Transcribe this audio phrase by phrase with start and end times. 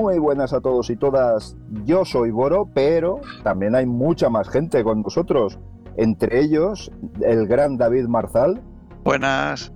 [0.00, 1.56] muy buenas a todos y todas.
[1.84, 5.58] Yo soy Boro, pero también hay mucha más gente con nosotros.
[5.98, 6.90] Entre ellos,
[7.20, 8.62] el gran David Marzal.
[9.04, 9.72] Buenas.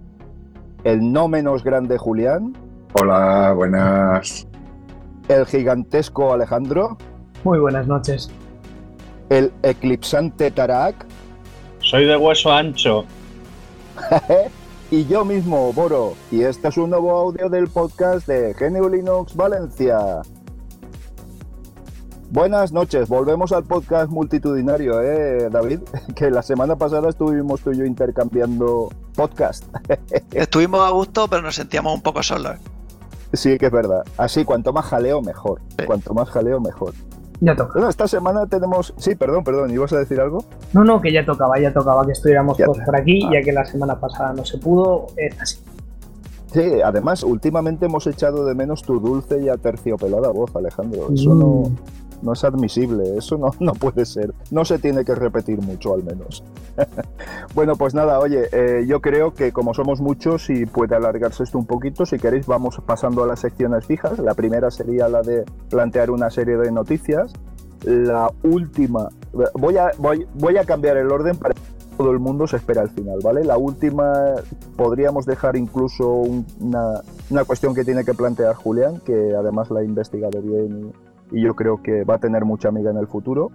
[0.82, 2.57] El no menos grande Julián.
[2.94, 4.49] Hola, buenas.
[5.29, 6.96] El gigantesco Alejandro.
[7.44, 8.30] Muy buenas noches.
[9.29, 11.04] El eclipsante Tarak.
[11.80, 13.04] Soy de hueso ancho.
[14.94, 16.14] y yo mismo, Boro.
[16.30, 20.22] Y este es un nuevo audio del podcast de GNU Linux Valencia.
[22.30, 25.80] Buenas noches, volvemos al podcast multitudinario, ¿eh, David?
[26.14, 29.64] Que la semana pasada estuvimos tú y yo intercambiando podcast.
[30.30, 32.56] Estuvimos a gusto, pero nos sentíamos un poco solos.
[33.33, 34.05] Sí, que es verdad.
[34.16, 35.60] Así, cuanto más jaleo, mejor.
[35.86, 36.94] Cuanto más jaleo, mejor.
[37.40, 37.72] Ya toca.
[37.74, 38.94] Bueno, esta semana tenemos.
[38.96, 40.44] Sí, perdón, perdón, ¿ibas a decir algo?
[40.72, 43.64] No, no, que ya tocaba, ya tocaba que estuviéramos todos por aquí, ya que la
[43.64, 45.58] semana pasada no se pudo, esta sí.
[46.52, 51.08] Sí, además, últimamente hemos echado de menos tu dulce y aterciopelada voz, Alejandro.
[51.12, 51.38] Eso Mm.
[51.41, 51.70] no
[52.33, 54.33] es admisible, eso no, no puede ser.
[54.50, 56.42] No se tiene que repetir mucho, al menos.
[57.55, 61.58] bueno, pues nada, oye, eh, yo creo que como somos muchos y puede alargarse esto
[61.58, 64.19] un poquito, si queréis vamos pasando a las secciones fijas.
[64.19, 67.33] La primera sería la de plantear una serie de noticias.
[67.84, 69.09] La última,
[69.55, 71.55] voy a, voy, voy a cambiar el orden para
[71.97, 73.44] todo el mundo se espera al final, ¿vale?
[73.44, 74.34] La última
[74.77, 79.78] podríamos dejar incluso un- una, una cuestión que tiene que plantear Julián, que además la
[79.81, 80.92] ha investigado bien
[81.34, 83.50] y, yo creo que va a tener mucha amiga en el futuro.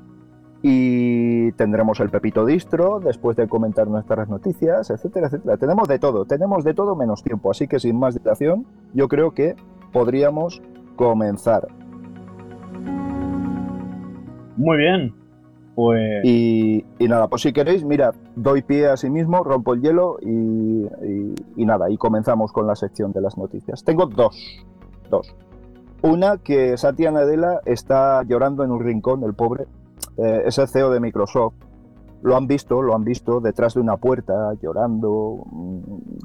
[0.61, 5.55] Y tendremos el Pepito Distro después de comentar nuestras noticias, etcétera, etcétera.
[5.57, 9.31] Tenemos de todo, tenemos de todo menos tiempo, así que sin más dilación, yo creo
[9.31, 9.55] que
[9.93, 10.61] podríamos
[10.97, 11.67] comenzar.
[14.57, 15.13] Muy bien.
[15.75, 19.81] Pues Y, y nada, pues si queréis, mira, doy pie a sí mismo, rompo el
[19.81, 23.81] hielo y, y- y nada, y comenzamos con la sección de las noticias.
[23.85, 24.35] Tengo dos,
[25.09, 25.33] dos.
[26.01, 29.65] Una que Satya Nadella está llorando en un rincón, el pobre,
[30.17, 31.55] eh, es el CEO de Microsoft.
[32.21, 35.79] Lo han visto, lo han visto detrás de una puerta, llorando, mm,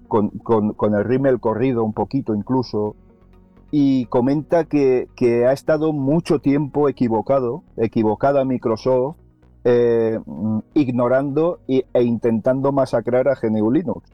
[0.08, 2.94] con, con- con el rímel corrido un poquito incluso,
[3.70, 5.08] y comenta que,
[5.48, 9.16] ha estado mucho tiempo equivocado, equivocada Microsoft,
[9.64, 14.08] eh, mm, ignorando y- e intentando masacrar a GNU Linux.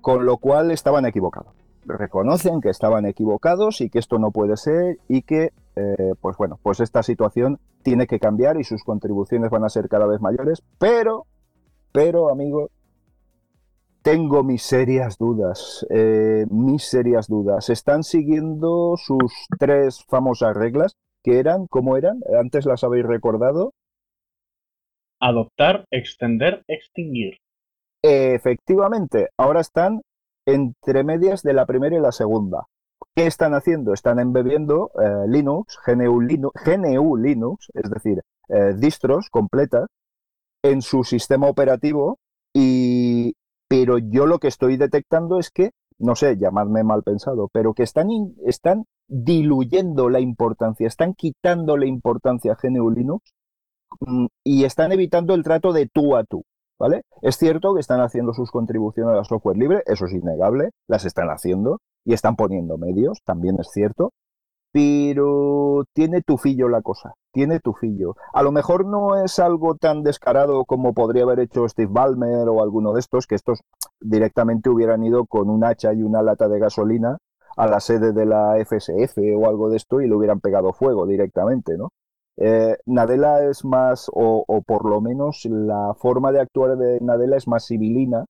[0.00, 1.52] Con lo cual estaban equivocados.
[1.86, 6.58] Reconocen que estaban equivocados y que esto no puede ser y que, eh, pues bueno,
[6.62, 10.62] pues esta situación tiene que cambiar y sus contribuciones van a ser cada vez mayores.
[10.78, 11.26] Pero,
[11.92, 12.70] pero, amigos,
[14.02, 17.70] tengo mis serias dudas, eh, mis serias dudas.
[17.70, 22.20] Están siguiendo sus tres famosas reglas, que eran, ¿cómo eran?
[22.38, 23.72] Antes las habéis recordado.
[25.20, 27.38] adoptar, extender, extinguir.
[28.02, 30.02] Efectivamente, ahora están
[30.46, 32.66] entre medias de la primera y la segunda.
[33.14, 33.92] ¿Qué están haciendo?
[33.92, 39.86] Están embebiendo eh, Linux, GNU, Linu- GNU Linux, es decir, eh, distros completas
[40.62, 42.18] en su sistema operativo
[42.52, 43.34] y
[43.68, 47.82] pero yo lo que estoy detectando es que, no sé, llamadme mal pensado, pero que
[47.82, 48.08] están,
[48.46, 53.32] están diluyendo la importancia, están quitando la importancia a GNU Linux
[54.00, 56.44] mm, y están evitando el trato de tú a tú.
[56.84, 57.00] ¿Vale?
[57.22, 61.30] Es cierto que están haciendo sus contribuciones al software libre, eso es innegable, las están
[61.30, 64.12] haciendo y están poniendo medios, también es cierto,
[64.70, 68.16] pero tiene tufillo la cosa, tiene tufillo.
[68.34, 72.62] A lo mejor no es algo tan descarado como podría haber hecho Steve Ballmer o
[72.62, 73.60] alguno de estos, que estos
[73.98, 77.16] directamente hubieran ido con un hacha y una lata de gasolina
[77.56, 81.06] a la sede de la FSF o algo de esto y le hubieran pegado fuego
[81.06, 81.88] directamente, ¿no?
[82.36, 87.36] Eh, Nadella es más, o, o por lo menos la forma de actuar de Nadella
[87.36, 88.24] es más civilina,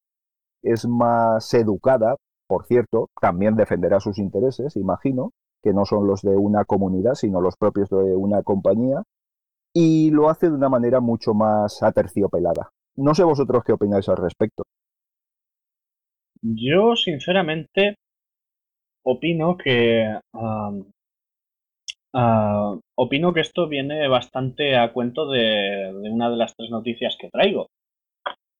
[0.62, 2.16] es más educada,
[2.47, 7.41] por cierto, también defenderá sus intereses, imagino, que no son los de una comunidad, sino
[7.41, 9.03] los propios de una compañía,
[9.72, 12.71] y lo hace de una manera mucho más aterciopelada.
[12.97, 14.62] No sé vosotros qué opináis al respecto.
[16.42, 17.97] Yo, sinceramente,
[19.03, 20.21] opino que.
[22.15, 27.31] Ah, opino que esto viene bastante a cuento de, una de las tres noticias que
[27.31, 27.69] traigo.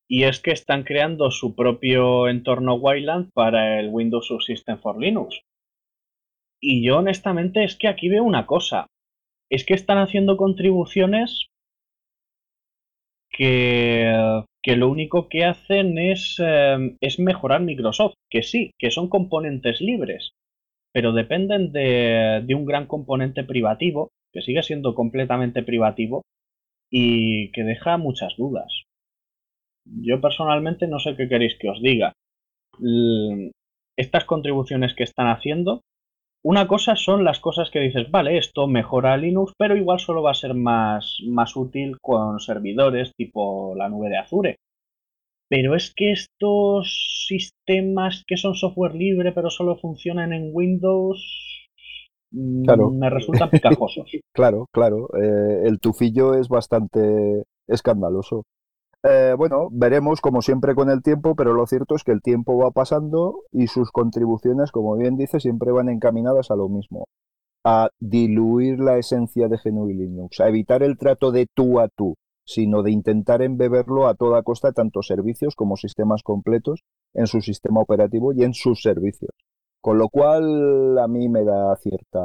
[0.09, 5.41] Y es que están creando su propio entorno Wayland para el Windows Subsystem for Linux.
[6.61, 8.87] Y yo, honestamente, es que aquí veo una cosa.
[9.51, 11.49] Es que están haciendo contribuciones
[13.31, 18.15] que, que lo único que hacen es, eh, es mejorar Microsoft.
[18.31, 20.33] Que sí, que son componentes libres,
[20.95, 26.23] pero dependen de, un gran componente privativo, que sigue siendo completamente privativo
[26.89, 28.85] y que deja muchas dudas.
[29.85, 32.13] Yo personalmente no sé qué queréis que os diga.
[33.97, 35.81] Estas contribuciones que están haciendo
[36.45, 40.31] una cosa son las cosas que dices, vale, esto mejora Linux, pero igual solo va
[40.31, 44.57] a ser más, más útil con servidores tipo la nube de Azure.
[45.55, 51.69] Pero es que estos sistemas que son software libre pero solo funcionan en Windows
[52.33, 54.11] mm, me resultan picajosos.
[54.35, 55.11] claro, claro.
[55.17, 58.43] Eh, el tufillo es bastante escandaloso.
[59.05, 62.59] Eh, bueno, veremos como siempre con el tiempo, pero lo cierto es que el tiempo
[62.59, 67.07] va pasando y sus contribuciones, como bien dice, siempre van encaminadas a lo mismo,
[67.65, 72.17] a diluir la esencia de GNU Linux, a evitar el trato de tú a tú,
[72.45, 77.81] sino de intentar embeberlo a toda costa tanto servicios como sistemas completos en su sistema
[77.81, 79.31] operativo y en sus servicios.
[79.81, 82.21] Con lo cual a mí me da cierta,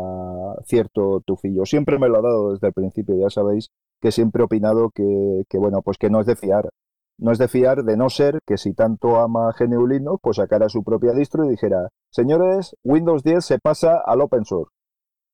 [0.65, 1.65] cierto tufillo.
[1.65, 3.69] Siempre me lo ha dado desde el principio, ya sabéis
[4.01, 6.69] que siempre he opinado que, que, bueno, pues que no es de fiar.
[7.17, 10.85] No es de fiar de no ser que si tanto ama GNU pues sacara su
[10.85, 14.71] propia distro y dijera, señores, Windows 10 se pasa al open source.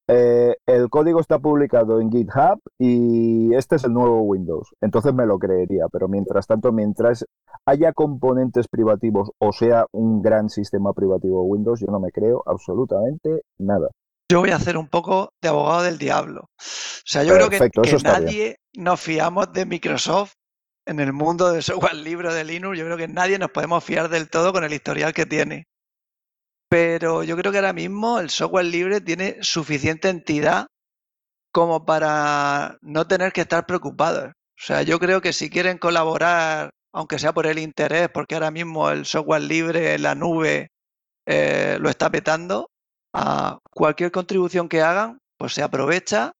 [0.07, 4.73] Eh, el código está publicado en GitHub y este es el nuevo Windows.
[4.81, 7.25] Entonces me lo creería, pero mientras tanto, mientras
[7.65, 13.41] haya componentes privativos o sea un gran sistema privativo Windows, yo no me creo absolutamente
[13.57, 13.89] nada.
[14.29, 16.41] Yo voy a hacer un poco de abogado del diablo.
[16.41, 17.59] O sea, yo creo que,
[18.03, 20.33] nadie nos fiamos de Microsoft
[20.87, 22.77] en el mundo del software libre de Linux.
[22.77, 25.67] Yo creo que nadie nos podemos fiar del todo con el historial que tiene.
[26.69, 30.67] Pero yo creo que ahora mismo el software libre tiene suficiente entidad
[31.51, 34.29] como para no tener que estar preocupados.
[34.29, 38.51] O sea, yo creo que si quieren colaborar, aunque sea por el interés, porque ahora
[38.51, 40.69] mismo el software libre la nube
[41.25, 42.69] eh, lo está petando,
[43.13, 46.33] a cualquier contribución que hagan, pues se aprovecha.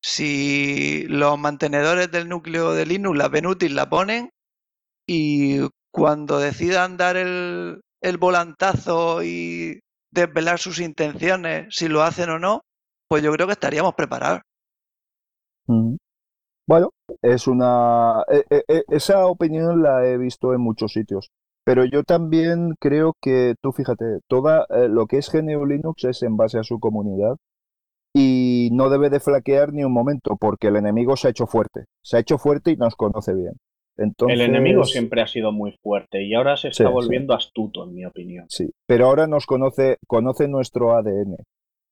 [0.00, 4.30] Si los mantenedores del núcleo de Linux la ven útil, la ponen
[5.06, 5.60] y
[5.92, 12.62] cuando decidan dar el, el volantazo y desvelar sus intenciones, si lo hacen o no,
[13.08, 14.40] pues yo creo que estaríamos preparados.
[16.66, 16.90] Bueno,
[17.22, 18.22] es una.
[18.30, 21.30] E, e, e, esa opinión la he visto en muchos sitios.
[21.64, 26.22] Pero yo también creo que, tú fíjate, toda eh, lo que es GNU Linux es
[26.22, 27.36] en base a su comunidad
[28.14, 31.84] y no debe de flaquear ni un momento porque el enemigo se ha hecho fuerte.
[32.02, 33.54] Se ha hecho fuerte y nos conoce bien.
[33.96, 38.04] El enemigo siempre ha sido muy fuerte y ahora se está volviendo astuto, en mi
[38.04, 38.46] opinión.
[38.48, 41.36] Sí, pero ahora nos conoce, conoce nuestro ADN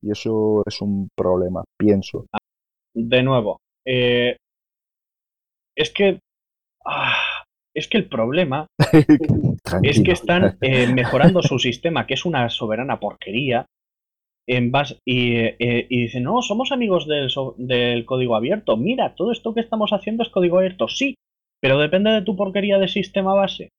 [0.02, 2.26] y eso es un problema, pienso.
[2.94, 4.36] De nuevo, eh,
[5.76, 6.20] es que
[6.86, 7.44] ah,
[7.74, 8.66] es que el problema
[9.82, 13.66] es que están eh, mejorando su sistema, que es una soberana porquería,
[14.46, 18.76] en base, y, eh, y, dicen, no, somos amigos del, del código abierto.
[18.76, 20.88] Mira, todo esto que estamos haciendo es código abierto.
[20.88, 21.14] Sí,
[21.60, 23.70] pero depende de tu porquería de sistema base.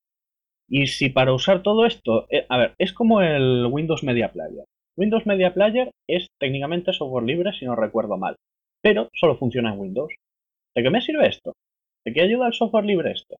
[0.70, 4.66] Y si para usar todo esto, eh, a ver, es como el Windows Media Player.
[4.98, 8.36] Windows Media Player es técnicamente software libre, si no recuerdo mal,
[8.82, 10.14] pero solo funciona en Windows.
[10.76, 11.54] ¿De qué me sirve esto?
[12.06, 13.36] ¿De qué ayuda el software libre esto?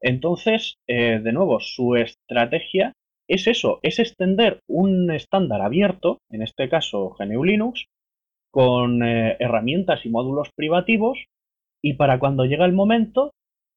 [0.00, 2.94] Entonces, eh, de nuevo, su estrategia
[3.28, 7.84] es eso, es extender un estándar abierto, en este caso GNU Linux,
[8.50, 11.26] con eh, herramientas y módulos privativos,
[11.82, 13.30] y para cuando llega el momento,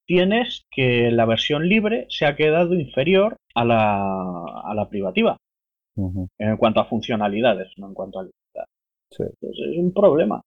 [0.05, 5.37] tienes que la versión libre se ha quedado inferior a la, a la privativa.
[5.95, 8.65] En cuanto a funcionalidades, no en cuanto a libertad.
[9.41, 10.41] es un problema.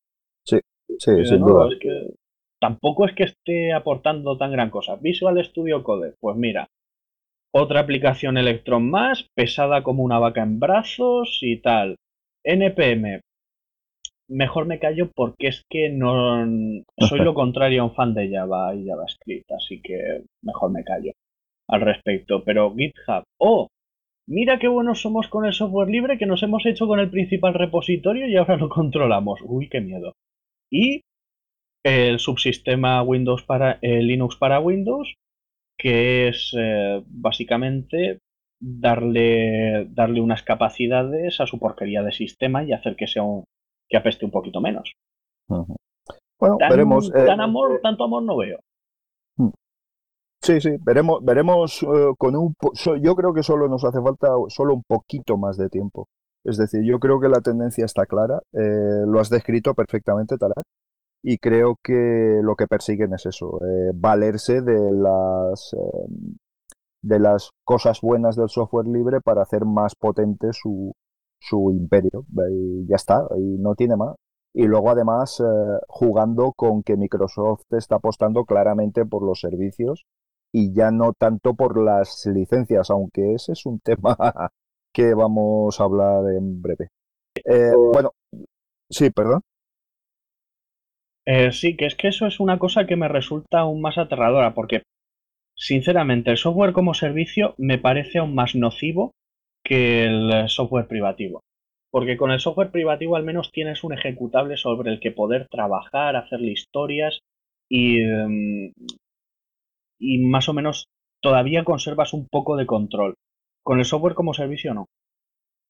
[0.44, 0.58] Sí,
[0.98, 1.68] sí, sin duda.
[2.60, 4.96] tampoco es que esté aportando tan gran cosa.
[4.96, 6.66] Visual Studio Code, pues mira,
[7.54, 11.96] otra aplicación Electron más, pesada como una vaca en brazos y tal.
[12.44, 13.20] NPM,
[14.28, 16.45] mejor me callo porque es que no
[16.99, 21.12] soy lo contrario a un fan de Java y JavaScript, así que mejor me callo
[21.68, 22.45] al respecto.
[22.45, 23.68] Pero GitHub, oh,
[24.28, 27.54] mira qué buenos somos con el software libre que nos hemos hecho con el principal
[27.54, 29.40] repositorio y ahora lo controlamos.
[29.45, 30.12] Uy, qué miedo.
[30.71, 31.02] Y
[31.85, 35.14] el subsistema Windows para eh, Linux para Windows,
[35.78, 38.18] que es eh, básicamente
[38.61, 43.45] darle, darle unas capacidades a su porquería de sistema y hacer que sea un,
[43.88, 44.92] que apeste un poquito menos.
[45.48, 47.10] Bueno, veremos.
[47.14, 48.58] Eh, amor, tanto amor no veo.
[49.36, 49.50] Hmm.
[50.42, 52.54] Sí, sí, veremos, veremos eh, con un...
[53.00, 56.08] yo creo que solo nos hace falta solo un poquito más de tiempo.
[56.44, 60.62] Es decir, yo creo que la tendencia está clara, eh, lo has descrito perfectamente, Tarak,
[61.22, 63.58] y creo que lo que persiguen es eso,
[63.94, 65.74] valerse de las,
[67.02, 70.92] de las cosas buenas del software libre para hacer más potente su,
[71.38, 74.16] su imperio y ya está, y no tiene más.
[74.54, 75.44] Y luego además eh,
[75.88, 80.06] jugando con que Microsoft está apostando claramente por los servicios
[80.52, 84.16] y ya no tanto por las licencias, aunque ese es un tema
[84.94, 86.88] que vamos a hablar en breve.
[87.44, 88.12] Eh, bueno,
[88.88, 89.42] sí, perdón.
[91.26, 94.54] Eh, sí, que es que eso es una cosa que me resulta aún más aterradora,
[94.54, 94.82] porque
[95.54, 99.12] sinceramente el software como servicio me parece aún más nocivo
[99.66, 101.42] que el software privativo.
[101.90, 106.14] Porque con el software privativo al menos tienes un ejecutable sobre el que poder trabajar,
[106.14, 107.20] hacerle historias
[107.68, 108.73] y, em,
[109.99, 110.87] y más o menos
[111.20, 113.14] todavía conservas un poco de control.
[113.64, 114.87] Con el software como servicio no.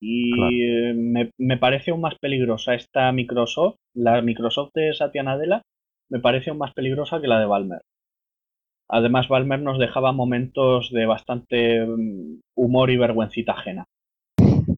[0.01, 0.95] Y eh,
[1.39, 5.63] me, parece aún más peligrosa esta Microsoft, la Microsoft de Satya Nadella,
[6.11, 7.81] me parece aún más peligrosa que la de Balmer.
[8.89, 13.85] Además, Balmer nos dejaba momentos de bastante mm, humor y vergüencita ajena.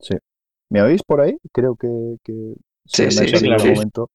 [0.01, 0.17] Sí.
[0.71, 1.39] ¿Me oís por ahí?
[1.53, 1.89] Creo que,
[2.87, 3.65] sí, sí, sí, claro.
[3.65, 4.09] momento.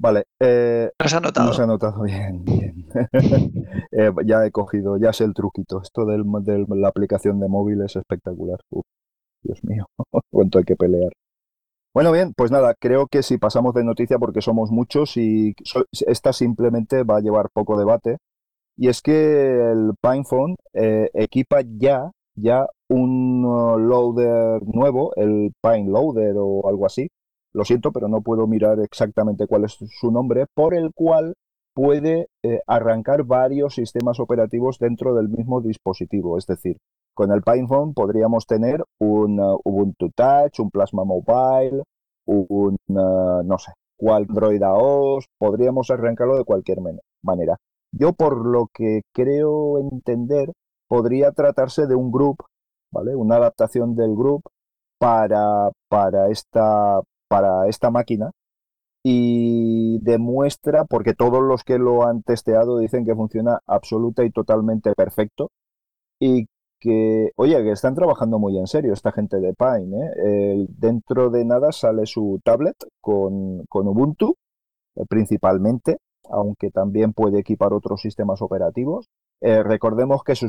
[0.00, 0.24] Vale.
[0.40, 1.48] Eh, nos ha notado.
[1.48, 2.86] Nos ha notado bien, bien.
[3.90, 5.80] Eh, ya he cogido, ya sé el truquito.
[5.82, 8.60] Esto de la aplicación de móvil es espectacular.
[9.42, 9.86] Dios mío,
[10.30, 11.10] cuánto hay que pelear.
[11.94, 15.54] Bueno, bien, pues nada, creo que si pasamos de noticia, porque somos muchos y
[16.06, 18.18] esta simplemente va a llevar poco debate,
[18.78, 25.90] y es que el PinePhone eh, equipa ya, ya un uh, loader nuevo, el Pine
[25.90, 27.08] Loader o algo así.
[27.52, 31.34] Lo siento, pero no puedo mirar exactamente cuál es su nombre, por el cual
[31.74, 36.38] puede eh, arrancar varios sistemas operativos dentro del mismo dispositivo.
[36.38, 36.76] Es decir,
[37.14, 41.82] con el PinePhone podríamos tener un uh, Ubuntu Touch, un Plasma Mobile,
[42.26, 46.78] un, uh, no sé, cual Android AOS, podríamos arrancarlo de cualquier
[47.22, 47.56] manera.
[47.92, 50.52] Yo, por lo que creo entender,
[50.88, 52.38] podría tratarse de un group,
[52.92, 53.14] ¿vale?
[53.16, 54.42] Una adaptación del group
[54.98, 58.30] para, para, esta, para esta máquina
[59.04, 64.92] y demuestra, porque todos los que lo han testeado dicen que funciona absoluta y totalmente
[64.94, 65.50] perfecto
[66.20, 66.46] y
[66.80, 70.12] que, oye, que están trabajando muy en serio esta gente de Pine.
[70.24, 70.66] ¿eh?
[70.68, 74.34] Dentro de nada sale su tablet con, Ubuntu,
[74.96, 75.98] eh, principalmente,
[76.30, 79.06] aunque también puede equipar otros sistemas operativos.
[79.40, 80.48] recordemos que su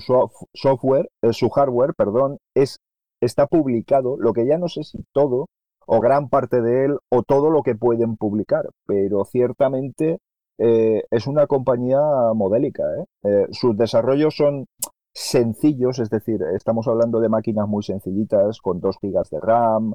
[0.53, 2.79] software, su hardware, perdón, es,
[3.21, 5.47] está publicado, lo que ya no sé si todo
[5.85, 10.19] o gran parte de él o todo lo que pueden publicar, pero ciertamente
[10.57, 11.99] es una compañía
[12.33, 12.83] modélica.
[13.51, 14.65] sus desarrollos son
[15.13, 19.93] sencillos, es decir, estamos hablando de máquinas muy sencillitas, con 2 GB de RAM,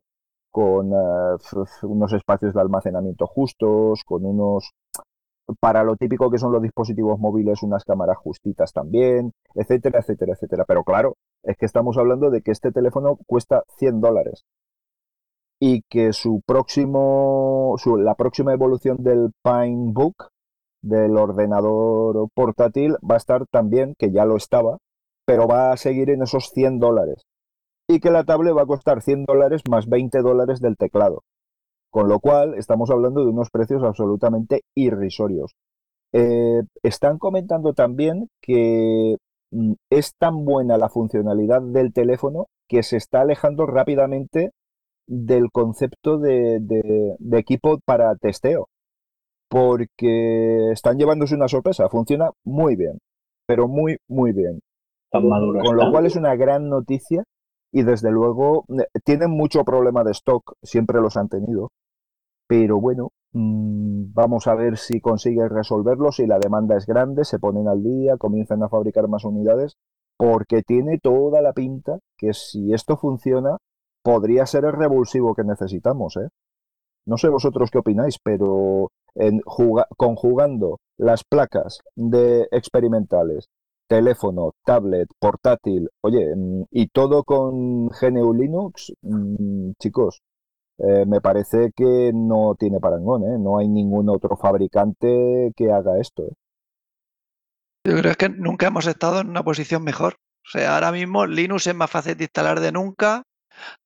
[0.51, 1.37] con eh,
[1.83, 4.71] unos espacios de almacenamiento justos, con unos,
[5.61, 10.65] para lo típico que son los dispositivos móviles, unas cámaras justitas también, etcétera, etcétera, etcétera.
[10.67, 14.45] Pero claro, es que estamos hablando de que este teléfono cuesta 100 dólares
[15.61, 20.29] y que su próximo, su, la próxima evolución del Pinebook,
[20.83, 24.79] del ordenador portátil, va a estar también, que ya lo estaba,
[25.27, 27.23] pero va a seguir en esos 100 dólares.
[27.89, 31.23] Y que la tablet va a costar 100 dólares más 20 dólares del teclado.
[31.95, 35.55] Con lo cual, estamos hablando de unos precios absolutamente irrisorios.
[36.13, 39.15] Eh, están comentando también que
[39.53, 44.51] mm, es tan buena la funcionalidad del teléfono que se está alejando rápidamente
[45.07, 48.67] del concepto de, de equipo para testeo.
[49.49, 51.89] Porque están llevándose una sorpresa.
[51.89, 52.99] Funciona muy bien,
[53.47, 54.59] pero muy, muy bien.
[55.13, 57.23] Con lo cual es una gran noticia
[57.71, 61.71] y desde luego eh, tienen mucho problema de stock, siempre los han tenido,
[62.47, 67.39] pero bueno, mm, vamos a ver si consiguen resolverlo, si la demanda es grande, se
[67.39, 69.77] ponen al día, comienzan a fabricar más unidades,
[70.17, 73.59] porque tiene toda la pinta que si esto funciona,
[74.03, 76.17] podría ser el revulsivo que necesitamos.
[76.17, 76.29] ¿eh?
[77.07, 79.41] No sé vosotros qué opináis, pero en
[79.97, 83.49] conjugando las placas de experimentales
[83.87, 90.23] teléfono, tablet, portátil, oye, mm, y todo con GNU Linux, mm, chicos,
[90.79, 93.39] eh, me parece que no tiene parangón, ¿eh?
[93.39, 96.35] No hay ningún otro fabricante que haga esto, ¿eh?
[97.87, 100.15] Yo creo que nunca hemos estado en una posición mejor.
[100.15, 103.23] O sea, ahora mismo Linux es más fácil de instalar de nunca,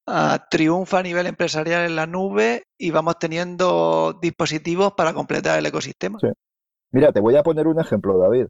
[0.06, 5.66] ah, triunfa a nivel empresarial en la nube y vamos teniendo dispositivos para completar el
[5.66, 6.18] ecosistema.
[6.92, 8.46] Mira, te voy a poner un ejemplo, David.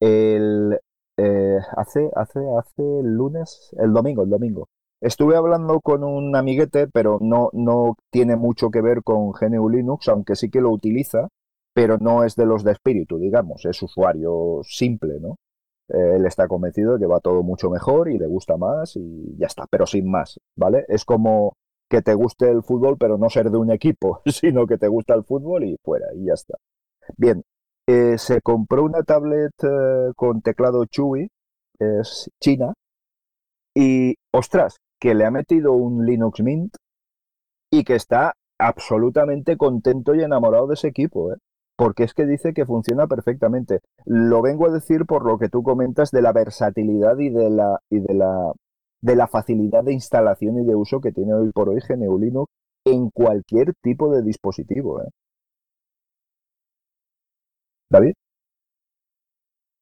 [0.00, 0.78] El,
[1.18, 4.68] eh, hace, hace, hace el lunes, el domingo, el domingo.
[5.00, 10.08] Estuve hablando con un amiguete, pero no, no tiene mucho que ver con GNU Linux,
[10.08, 11.28] aunque sí que lo utiliza,
[11.74, 15.36] pero no es de los de espíritu, digamos, es usuario simple, ¿no?
[15.88, 19.36] Eh, él está convencido de que va todo mucho mejor y le gusta más y
[19.38, 20.84] ya está, pero sin más, ¿vale?
[20.88, 21.52] Es como
[21.90, 25.14] que te guste el fútbol, pero no ser de un equipo, sino que te gusta
[25.14, 26.54] el fútbol y fuera, y ya está.
[27.16, 27.42] Bien,
[27.86, 31.28] eh, se compró una tablet eh, con teclado Chewy,
[31.78, 32.72] es china,
[33.74, 36.76] y ostras, que le ha metido un Linux Mint
[37.70, 41.36] y que está absolutamente contento y enamorado de ese equipo, ¿eh?
[41.76, 43.80] porque es que dice que funciona perfectamente.
[44.06, 47.78] Lo vengo a decir por lo que tú comentas de la versatilidad y de la,
[47.90, 48.52] y de la,
[49.02, 52.50] de la facilidad de instalación y de uso que tiene hoy por hoy GNU Linux
[52.86, 55.02] en cualquier tipo de dispositivo.
[55.02, 55.08] ¿eh?
[57.90, 58.14] David.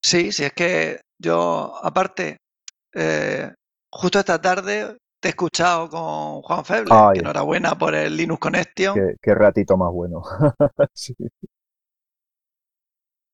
[0.03, 2.39] Sí, sí, es que yo, aparte,
[2.95, 3.53] eh,
[3.91, 6.95] justo esta tarde te he escuchado con Juan Feble.
[7.15, 9.17] enhorabuena por el Linux Connection.
[9.23, 10.23] Qué, ratito más bueno.
[10.93, 11.15] sí.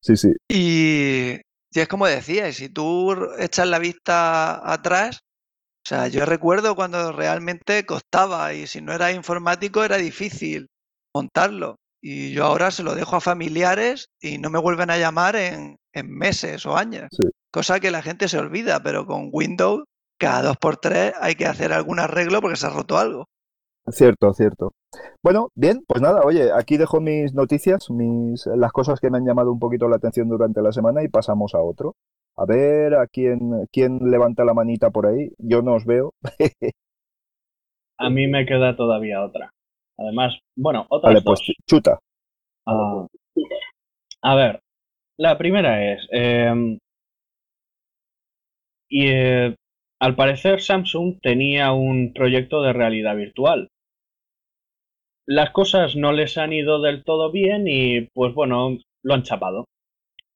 [0.01, 0.33] sí, sí.
[0.49, 5.19] Y, y es como decía, si tú echas la vista atrás,
[5.85, 10.69] o sea, yo recuerdo cuando realmente costaba y si no era informático era difícil
[11.13, 11.75] montarlo.
[12.01, 15.77] Y yo ahora se lo dejo a familiares y no me vuelven a llamar en,
[16.05, 17.09] meses o años.
[17.51, 19.83] Cosa que la gente se olvida, pero con Windows
[20.21, 23.27] cada dos por tres hay que hacer algún arreglo porque se ha roto algo.
[23.89, 24.73] Cierto, cierto.
[25.23, 29.27] Bueno, bien, pues nada, oye, aquí dejo mis noticias, mis las cosas que me han
[29.27, 31.95] llamado un poquito la atención durante la semana y pasamos a otro.
[32.37, 35.33] A ver a quién, quién levanta la manita por ahí.
[35.39, 36.13] Yo no os veo.
[37.99, 39.51] a mí me queda todavía otra.
[39.99, 41.99] Además, bueno, otra vale, pues chuta.
[42.67, 43.07] Ah,
[44.23, 44.61] a ver,
[45.19, 46.07] la primera es.
[46.11, 46.79] Em,
[48.89, 49.57] y eh,
[50.01, 53.69] al parecer Samsung tenía un proyecto de realidad virtual.
[55.27, 59.67] Las cosas no les han ido del todo bien y pues bueno, lo han chapado.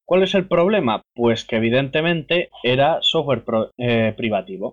[0.06, 1.02] ¿Cuál es el problema?
[1.14, 3.42] Pues que evidentemente era software
[3.78, 4.72] eh, privativo.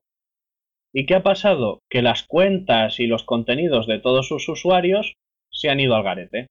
[0.93, 1.79] ¿Y qué ha pasado?
[1.89, 5.13] Que las cuentas y los contenidos de todos sus usuarios
[5.50, 6.48] se han ido al garete.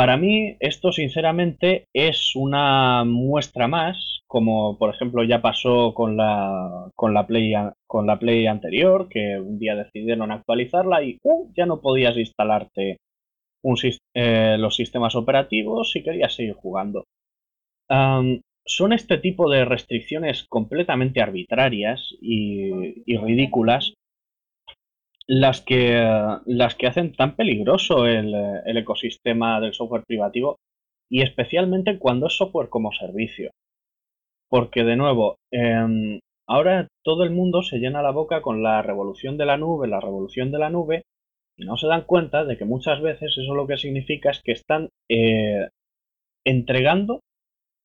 [0.00, 6.90] Para mí, esto sinceramente es una muestra más, como por ejemplo ya pasó con la,
[6.96, 7.52] con la, Play,
[7.86, 11.18] con la Play anterior, que un día decidieron actualizarla y
[11.54, 12.96] ya no podías instalarte
[14.14, 17.04] eh, los sistemas operativos si querías seguir jugando.
[17.90, 23.92] son este tipo de restricciones completamente arbitrarias y, ridículas
[25.32, 25.94] las que,
[26.44, 28.34] las que hacen tan peligroso el,
[28.76, 30.58] ecosistema del software privativo
[31.08, 33.52] y especialmente cuando es software como servicio.
[34.48, 39.38] Porque de nuevo, em, ahora todo el mundo se llena la boca con la revolución
[39.38, 41.02] de la nube, la revolución de la nube,
[41.56, 44.50] y no se dan cuenta de que muchas veces eso lo que significa es que
[44.50, 45.68] están eh,
[46.44, 47.20] entregando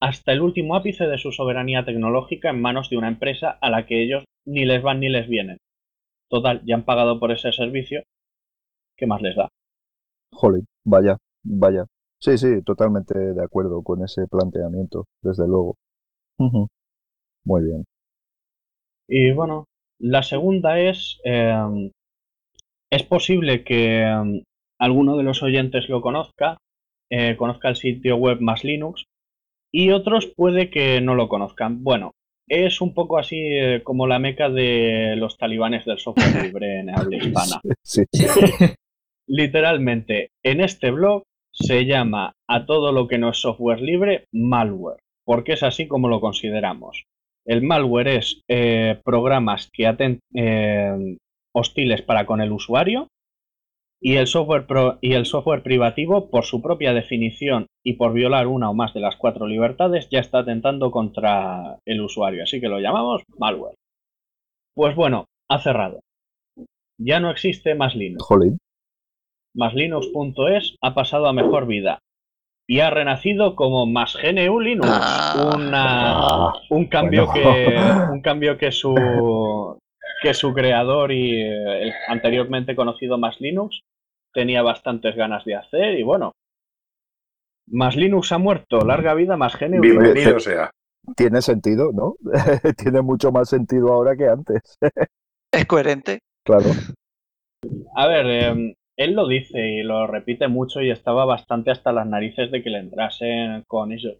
[0.02, 3.86] hasta el último ápice de su soberanía tecnológica en manos de una empresa a la
[3.86, 5.58] que ellos ni les van ni les vienen.
[6.30, 8.04] Total, ya han pagado por ese servicio,
[8.98, 9.50] ¿qué más les da?
[10.32, 11.86] Jolly, vaya, vaya.
[12.20, 15.76] Sí, sí, totalmente de acuerdo con ese planteamiento, desde luego.
[16.38, 17.86] Muy bien.
[19.08, 19.66] Y bueno,
[20.00, 21.92] la segunda es em,
[22.96, 24.42] es posible que um,
[24.80, 26.58] alguno de los oyentes lo conozca,
[27.10, 29.06] eh, conozca el sitio web más Linux,
[29.72, 31.84] y otros puede que no lo conozcan.
[31.84, 32.14] Bueno,
[32.48, 36.90] es un poco así eh, como la meca de los talibanes del software libre en
[36.90, 37.62] habla hispana.
[39.28, 45.00] Literalmente, en este blog se llama a todo lo que no es software libre malware,
[45.26, 47.06] porque es así como lo consideramos.
[47.46, 50.20] El malware es eh, programas que aten
[51.54, 53.08] hostiles para con el usuario
[54.02, 54.66] y el, software
[55.02, 59.00] y el software privativo, por su propia definición y por violar una o más de
[59.00, 62.44] las cuatro libertades, ya está atentando contra el usuario.
[62.44, 63.76] Así que lo llamamos malware.
[64.76, 66.02] Pues bueno, ha cerrado.
[67.00, 68.26] Ya no existe más Linux.
[69.56, 72.00] Más Linux.es ha pasado a mejor vida
[72.68, 74.90] y ha renacido como más GNU Linux.
[74.92, 76.54] Ah.
[76.70, 77.78] un cambio que
[78.12, 78.94] un cambio que su
[80.22, 83.82] que su creador y eh, el anteriormente conocido Más Linux
[84.34, 86.34] tenía bastantes ganas de hacer y bueno,
[87.68, 89.82] Más Linux ha muerto, larga vida Más GNU.
[89.82, 90.72] Bienvenido sea.
[91.16, 92.16] Tiene sentido, ¿no?
[92.78, 94.78] Tiene mucho más sentido ahora que antes.
[95.52, 96.20] es coherente.
[96.44, 96.66] Claro.
[97.96, 102.08] A ver, em, él lo dice y lo repite mucho y estaba bastante hasta las
[102.08, 104.10] narices de que le entrasen con eso.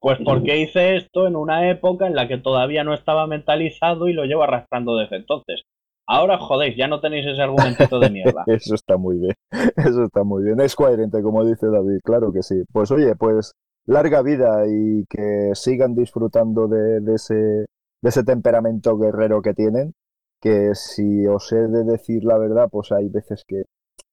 [0.00, 4.12] Pues porque hice esto en una época en la que todavía no estaba mentalizado y
[4.12, 5.62] lo llevo arrastrando desde entonces.
[6.06, 8.42] Ahora jodéis, ya no tenéis ese argumentito de mierda.
[8.48, 9.34] Eso está muy bien.
[9.76, 10.60] Eso está muy bien.
[10.60, 12.64] Es coherente, como dice David, claro que sí.
[12.72, 13.52] Pues oye, pues
[13.86, 19.94] larga vida y que sigan disfrutando de, de ese, de ese temperamento guerrero que tienen
[20.42, 23.64] que si os he de decir la verdad, pues hay veces que,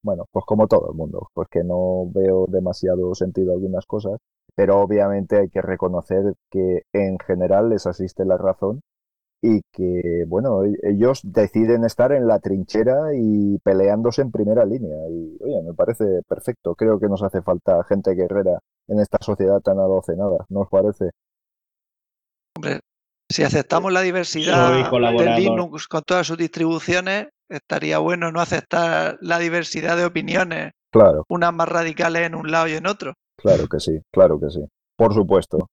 [0.04, 4.20] bueno, pues como todo el mundo, pues que no veo demasiado sentido algunas cosas,
[4.56, 8.82] pero obviamente hay que reconocer que en general les asiste la razón
[9.42, 14.98] y que, bueno, e-, ellos deciden estar en la trinchera y peleándose en primera línea.
[15.10, 16.76] Y, oye, me parece perfecto.
[16.76, 21.12] Creo que nos hace falta gente guerrera en esta sociedad tan adocenada, ¿no os parece?
[22.56, 22.80] Hombre,
[23.30, 29.40] si aceptamos la diversidad de Linux con todas sus distribuciones, estaría bueno no aceptar la
[29.40, 30.74] diversidad de opiniones.
[30.92, 31.24] Claro.
[31.30, 33.14] Unas más radicales en un lado y en otro.
[33.38, 34.62] Claro que sí, claro que sí.
[34.98, 35.68] Por supuesto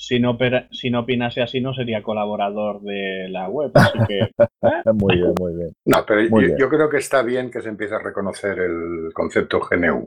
[0.00, 0.36] si no,
[0.70, 3.70] si no opinase así no sería colaborador de la web.
[3.74, 4.18] Así que,
[4.62, 4.92] ¿eh?
[4.94, 5.72] muy bien, muy bien.
[5.84, 6.22] No, pero
[6.56, 10.06] yo, creo que está bien que se empiece a reconocer el concepto GNU.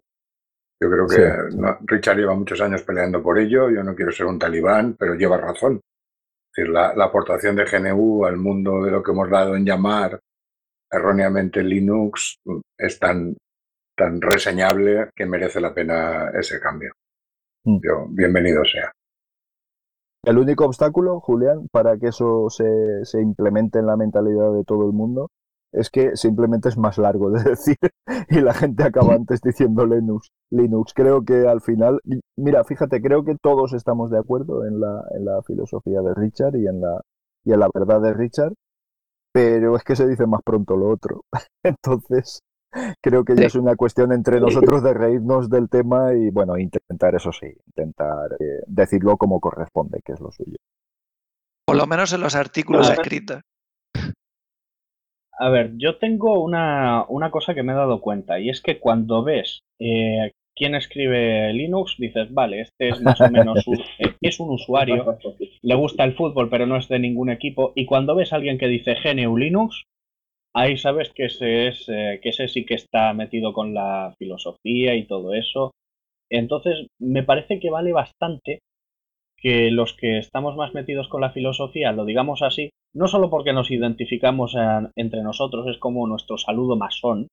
[0.84, 3.69] Yo creo que Richard lleva muchos años peleando por ello.
[3.69, 5.76] Yo no quiero ser un talibán, pero lleva razón.
[5.76, 10.19] Es decir, la, aportación de GNU al mundo de lo que hemos dado en llamar
[10.91, 12.38] erróneamente Linux
[12.78, 13.38] es tan,
[13.96, 16.91] tan reseñable que merece la pena ese cambio.
[17.63, 17.78] Mm.
[17.82, 18.91] Yo, bienvenido sea.
[20.26, 24.86] El único obstáculo, Julián, para que eso se, se, implemente en la mentalidad de todo
[24.86, 25.30] el mundo
[25.74, 27.78] es que simplemente es más largo de decir
[28.30, 30.30] y la gente acaba antes diciendo Linux.
[30.52, 30.94] Linux.
[30.94, 32.00] Creo que al final,
[32.38, 36.56] mira, fíjate, creo que todos estamos de acuerdo en la, en la filosofía de Richard
[36.56, 37.02] y en la,
[37.44, 38.54] y en la verdad de Richard,
[39.34, 41.22] pero es que se dice más pronto lo otro.
[41.64, 42.42] Entonces,
[43.02, 47.16] creo que ya es una cuestión entre nosotros de reírnos del tema y, bueno, intentar,
[47.16, 50.58] eso sí, intentar eh, decirlo como corresponde, que es lo suyo.
[51.66, 53.42] Por lo menos en los artículos escritos.
[55.39, 58.80] A ver, yo tengo una, una, cosa que me he dado cuenta y es que
[58.80, 64.13] cuando ves eh, quién escribe Linux, dices, vale, este es más o menos un, eh,
[64.22, 65.17] es un usuario,
[65.62, 68.58] le gusta el fútbol pero no es de ningún equipo y cuando ves a alguien
[68.58, 69.86] que dice GNU Linux,
[70.54, 74.96] ahí sabes que ese, es, eh, que ese sí que está metido con la filosofía
[74.96, 75.72] y todo eso.
[76.30, 78.60] Entonces, me parece que vale bastante
[79.43, 83.51] que los que estamos más metidos con la filosofía lo digamos así, no solo porque
[83.51, 84.56] nos identificamos
[84.95, 87.27] entre nosotros, es como nuestro saludo masón,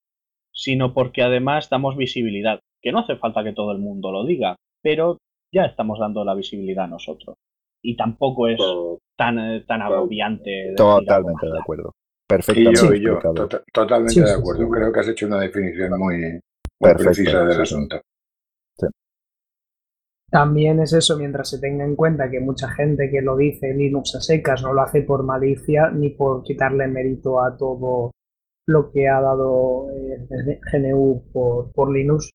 [0.52, 4.56] sino porque además damos visibilidad, que no hace falta que todo el mundo lo diga,
[4.82, 5.18] pero
[5.54, 7.36] ya estamos dando la visibilidad a nosotros.
[7.82, 8.60] Y tampoco es
[9.16, 10.74] tan, eh, tan agobiante.
[10.76, 11.92] Totalmente de acuerdo.
[12.28, 12.96] Perfectamente.
[12.96, 14.68] Y yo, tota-, totalmente de acuerdo.
[14.68, 16.40] Creo que has hecho una definición muy,
[16.78, 18.00] precisa del asunto.
[20.30, 24.14] También es eso, mientras se tenga en cuenta que mucha gente que lo dice Linux
[24.14, 28.12] a secas no lo hace por malicia ni por quitarle mérito a todo
[28.68, 32.30] lo que ha dado eh, GNU por, por Linux,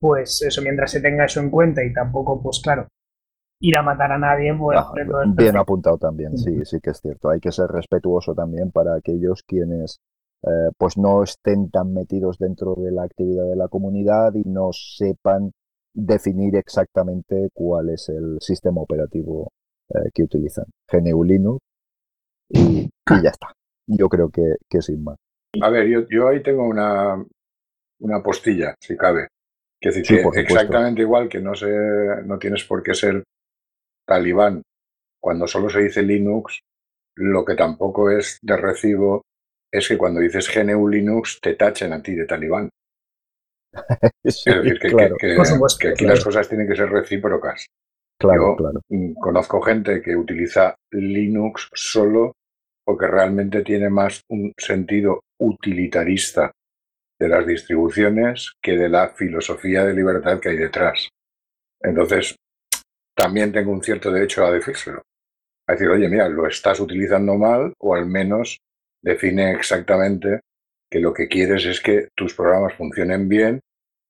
[0.00, 2.86] pues eso, mientras se tenga eso en cuenta y tampoco, pues claro,
[3.60, 4.78] ir a matar a nadie, pues...
[5.34, 7.30] bien apuntado también, sí, sí que es cierto.
[7.30, 9.98] Hay que ser respetuoso también para aquellos quienes
[10.44, 14.70] eh, pues no estén tan metidos dentro de la actividad de la comunidad y no
[14.72, 15.50] sepan
[15.98, 19.50] definir exactamente cuál es el sistema operativo
[19.90, 20.66] eh, que utilizan.
[20.90, 21.58] GNU Linux
[22.50, 22.88] y,
[23.22, 23.52] ya está.
[23.86, 25.16] Yo creo que, que sin más.
[25.60, 27.24] A ver, yo, yo ahí tengo una,
[28.00, 29.28] una postilla, si cabe.
[29.80, 31.68] Que decir, exactamente igual que no, sé,
[32.24, 33.22] no tienes por qué ser
[34.04, 34.62] talibán,
[35.20, 36.60] cuando solo se dice Linux,
[37.16, 39.22] lo que tampoco es de recibo
[39.70, 42.70] es que cuando dices GNU Linux te tachen a ti de talibán.
[44.24, 47.66] es decir, que, aquí las cosas tienen que ser recíprocas.
[48.20, 48.80] Claro, claro.
[49.20, 52.32] Conozco gente que utiliza Linux solo
[52.84, 56.50] porque realmente tiene más un sentido utilitarista
[57.20, 61.08] de las distribuciones que de la filosofía de libertad que hay detrás.
[61.80, 62.34] Entonces,
[63.14, 65.02] también tengo un cierto derecho a decírselo.
[65.68, 68.58] A decir, oye, mira, lo estás utilizando mal o al menos
[69.02, 70.40] define exactamente
[70.90, 73.60] que lo que quieres es que tus programas funcionen bien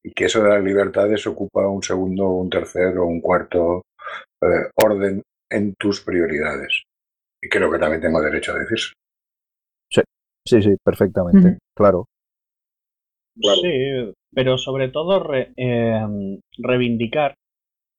[0.04, 3.82] y que eso de las libertades ocupa un segundo, un tercer o un cuarto
[4.42, 6.82] eh, orden en tus prioridades.
[7.42, 8.92] Y creo que también tengo derecho a decirlo.
[9.90, 10.02] Sí,
[10.46, 12.06] sí, sí, perfectamente, claro.
[13.40, 16.06] Sí, pero sobre todo eh,
[16.58, 17.34] reivindicar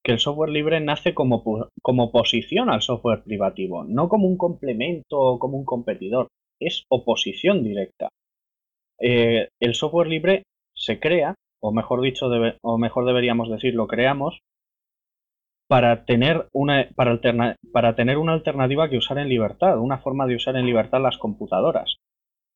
[0.03, 1.43] que el software libre nace como,
[1.81, 6.27] como oposición al software privativo, no como un complemento o como un competidor,
[6.59, 8.09] es oposición directa.
[8.99, 12.29] Eh, el software libre se crea, o mejor dicho,
[12.61, 14.39] o mejor deberíamos decir, lo creamos
[15.67, 17.19] para tener, una, para,
[17.71, 21.17] para tener una alternativa que usar en libertad, una forma de usar en libertad las
[21.17, 21.97] computadoras.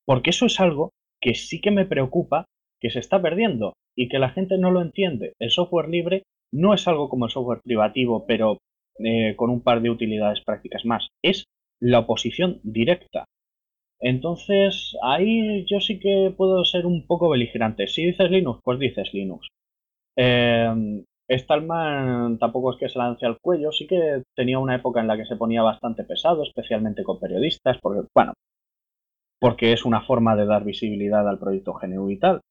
[0.05, 2.45] Porque eso es algo que sí que me preocupa
[2.81, 5.33] que se está perdiendo y que la gente no lo entiende.
[5.39, 8.57] El software libre no es algo como el software privativo, pero
[8.99, 11.07] eh, con un par de utilidades prácticas más.
[11.23, 11.45] Es
[11.79, 13.25] la oposición directa.
[14.03, 17.87] Entonces, ahí yo sí que puedo ser un poco beligerante.
[17.87, 19.47] Si dices Linux, pues dices Linux.
[20.17, 25.07] Em, Stallman tampoco es que se lance al cuello, sí que tenía una época en
[25.07, 28.33] la que se ponía bastante pesado, especialmente con periodistas, porque, bueno,
[29.39, 32.41] porque es una forma de dar visibilidad al proyecto GNU y tal.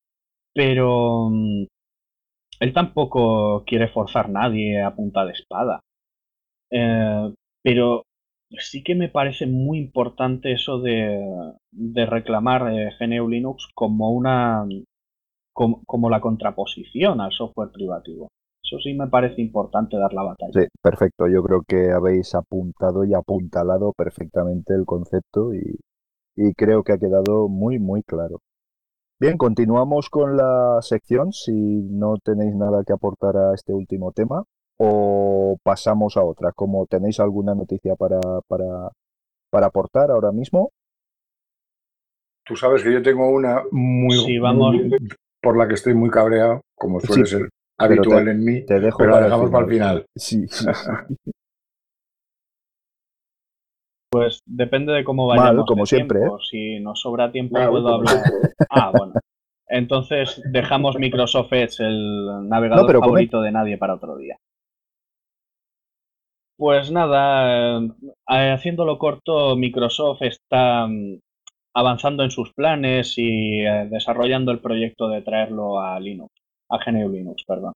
[0.54, 1.64] Pero mm,
[2.60, 5.80] él tampoco quiere forzar a nadie a punta de espada.
[6.70, 8.04] Eh, pero
[8.58, 11.54] sí que me parece muy importante eso de,
[12.06, 14.66] reclamar eh, GNU Linux como una
[15.52, 18.28] como, la contraposición al software privativo.
[18.64, 20.52] Eso sí me parece importante dar la batalla.
[20.52, 21.28] Sí, perfecto.
[21.28, 25.78] Yo creo que habéis apuntado y apuntalado perfectamente el concepto y,
[26.36, 28.38] y creo que ha quedado muy, muy claro.
[29.20, 31.32] Bien, continuamos con la sección.
[31.32, 34.42] Si no tenéis nada que aportar a este último tema,
[34.78, 36.52] o pasamos a otra.
[36.52, 38.90] Como tenéis alguna noticia para, para,
[39.50, 40.70] para aportar ahora mismo.
[42.44, 44.76] Tú sabes que yo tengo una muy, vamos.
[45.40, 49.12] por la que estoy muy cabreado, como suele ser habitual en mí, te dejo pero
[49.12, 50.06] la dejamos para el final.
[50.16, 50.46] Sí,
[54.12, 55.64] Pues depende de cómo vayamos.
[55.66, 56.20] como siempre.
[56.20, 56.30] ¿eh?
[56.50, 58.22] Si nos sobra tiempo, puedo hablar.
[58.68, 59.14] Ah, bueno.
[59.66, 64.36] Entonces dejamos Microsoft Edge, el navegador favorito de nadie, para otro día.
[66.56, 71.18] Pues nada, eh, haciéndolo corto, Microsoft está mm,
[71.74, 76.30] avanzando en sus planes y eh, desarrollando el proyecto de traerlo a Linux,
[76.70, 77.72] a GNU Linux, perdón.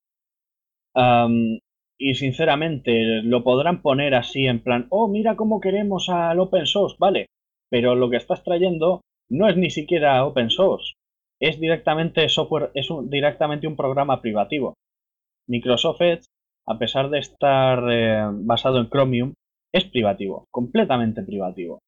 [1.98, 6.96] y sinceramente, lo podrán poner así en plan, oh, mira cómo queremos al open source,
[6.98, 7.26] vale,
[7.70, 10.94] pero lo que estás trayendo no es ni siquiera open source,
[11.40, 14.74] es directamente software, es directamente un programa privativo.
[15.48, 16.24] Microsoft Edge,
[16.66, 19.34] a pesar de estar eh, basado en Chromium,
[19.72, 21.80] es privativo, completamente privativo.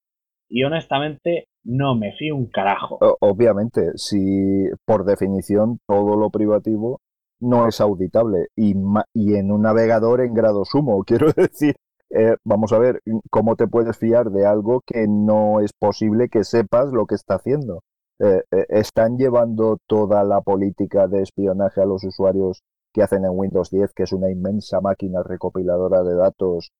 [0.48, 2.98] Y honestamente, no me fío un carajo.
[3.20, 7.00] Obviamente, si por definición todo lo privativo
[7.40, 11.74] no es auditable y, en un navegador en grado sumo, quiero decir,
[12.10, 16.44] eh, vamos a ver, ¿cómo te puedes fiar de algo que no es posible que
[16.44, 17.82] sepas lo que está haciendo?
[18.20, 22.62] Eh, ¿Están llevando toda la política de espionaje a los usuarios
[22.92, 26.70] que hacen en Windows 10, que es una inmensa máquina recopiladora de datos,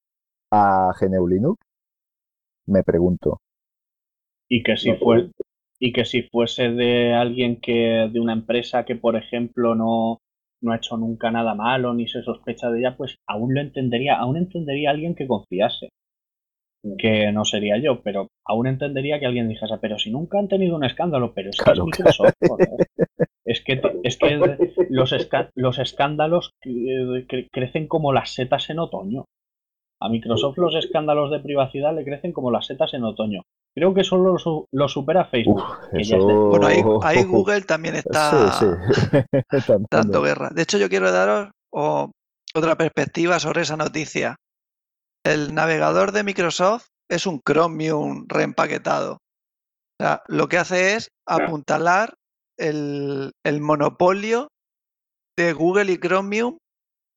[0.51, 1.59] a GNU Linux?
[2.67, 3.41] Me pregunto.
[4.49, 5.31] Y que si fue
[5.81, 10.19] y que si fuese de alguien que de una empresa que por ejemplo no
[10.61, 14.17] no ha hecho nunca nada malo ni se sospecha de ella pues aún lo entendería
[14.19, 15.91] aún entendería a alguien que confiase
[16.97, 20.77] que no sería yo, pero aún entendería que alguien dijese, pero si nunca han tenido
[20.77, 22.35] un escándalo, pero es que es Microsoft,
[23.45, 24.41] es que, es que
[24.89, 25.13] los,
[25.55, 26.53] los escándalos
[27.51, 29.25] crecen como las setas en otoño.
[30.01, 33.43] A Microsoft los escándalos de privacidad le crecen como las setas en otoño.
[33.75, 34.37] Creo que solo
[34.73, 35.63] lo, supera Facebook.
[36.51, 36.67] Bueno,
[37.03, 38.53] ahí, Google también está
[39.91, 40.51] dando guerra.
[40.53, 44.37] De hecho, yo quiero daros otra perspectiva sobre esa noticia.
[45.29, 49.15] El navegador de Microsoft es un Chromium reempaquetado.
[49.15, 52.15] O sea, lo que hace es apuntalar
[52.57, 54.49] el, monopolio
[55.37, 56.59] de Google y Chromium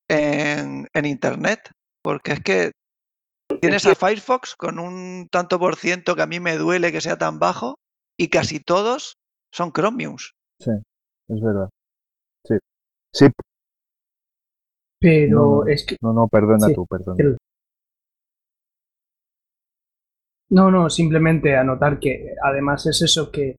[0.09, 1.71] en, en Internet.
[2.03, 2.71] Porque es que
[3.59, 7.17] Tienes a Firefox con un tanto por ciento que a mí me duele que sea
[7.17, 7.75] tan bajo
[8.17, 9.17] y casi todos
[9.51, 10.33] son Chromiums.
[10.59, 10.71] Sí,
[11.27, 11.69] es verdad.
[12.45, 12.55] Sí.
[13.13, 13.25] Sí.
[14.99, 15.97] Pero es que.
[16.01, 17.37] No, no, perdona tú, perdona.
[20.51, 23.55] No, no, simplemente anotar que además es eso que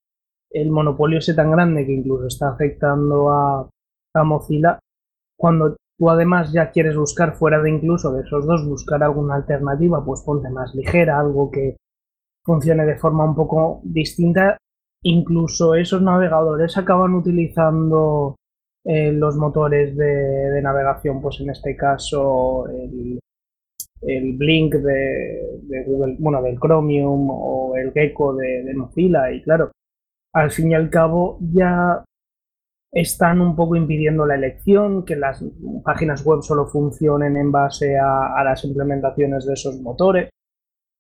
[0.50, 3.68] el monopolio es tan grande que incluso está afectando a,
[4.24, 4.78] Mozilla.
[5.38, 10.04] Cuando tú además ya quieres buscar fuera de incluso de esos dos, buscar alguna alternativa,
[10.04, 11.76] pues ponte más ligera, algo que
[12.44, 14.58] funcione de forma un poco distinta.
[15.02, 18.36] Incluso esos navegadores acaban utilizando
[18.84, 23.18] eh, los motores de, navegación, pues en este caso el,
[24.02, 29.30] Blink de, Google, bueno, del Chromium o el Gecko de, de Mozilla.
[29.30, 29.70] Y claro,
[30.34, 32.04] al fin y al cabo ya
[32.92, 35.42] están un poco impidiendo la elección, que las
[35.82, 40.28] páginas web solo funcionen en base a, las implementaciones de esos motores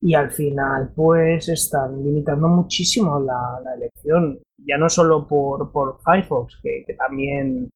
[0.00, 6.60] y al final pues están limitando muchísimo la, elección, ya no solo por, por Firefox,
[6.62, 7.68] que, también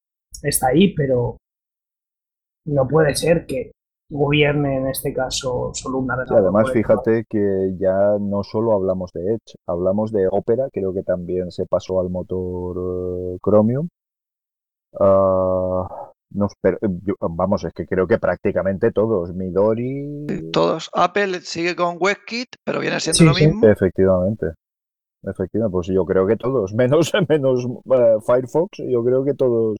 [0.42, 1.36] está ahí, pero
[2.66, 3.70] no puede ser que
[4.08, 9.34] gobierne en este caso solo una y además fíjate que ya no solo hablamos de
[9.34, 13.88] Edge, hablamos de Opera, creo que también se pasó al motor eh, Chromium
[14.98, 16.78] Ah, no, pero,
[17.20, 19.34] vamos, es que creo que prácticamente todos.
[19.34, 20.26] Midori.
[20.52, 20.90] Todos.
[20.92, 23.66] Apple sigue con WebKit, pero viene siendo lo mismo.
[23.66, 24.52] Efectivamente.
[25.22, 29.76] Efectivamente, pues yo creo que todos, menos, menos eh, Firefox, yo creo que todos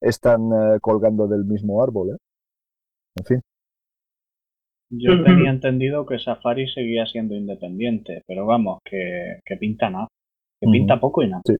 [0.00, 2.10] están eh, colgando del mismo árbol.
[2.10, 2.16] ¿eh?
[3.16, 3.40] En fin.
[4.90, 10.08] Yo tenía entendido que Safari seguía siendo independiente, pero vamos, que, pinta nada.
[10.60, 11.42] Que pinta poco y nada.
[11.44, 11.56] Sí.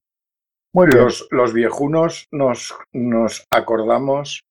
[0.72, 4.42] Los, los viejunos nos, nos acordamos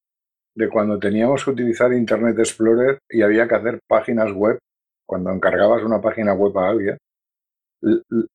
[0.55, 4.57] de cuando teníamos que utilizar Internet Explorer y había que hacer páginas web.
[5.07, 6.97] Cuando encargabas una página web a alguien,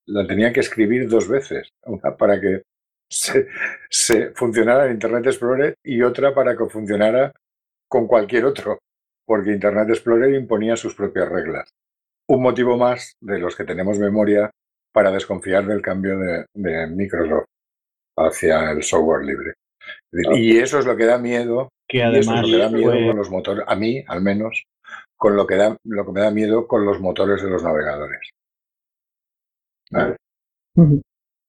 [0.07, 1.69] la tenía que escribir dos veces.
[1.85, 2.63] Una para que
[3.11, 3.49] se,
[3.91, 7.33] se funcionara en Internet Explorer y otra para que funcionara
[7.89, 8.79] con cualquier otro
[9.27, 11.71] porque Internet Explorer imponía sus propias reglas.
[12.29, 14.51] Un motivo más de los que tenemos memoria
[14.93, 17.47] para desconfiar del cambio de, Microsoft
[18.17, 19.55] hacia el software libre.
[20.35, 21.69] Y eso es lo que da miedo.
[21.89, 24.65] Que además da miedo con los motores, a mí al menos,
[25.17, 28.31] con lo que da, lo que me da miedo con los motores de los navegadores.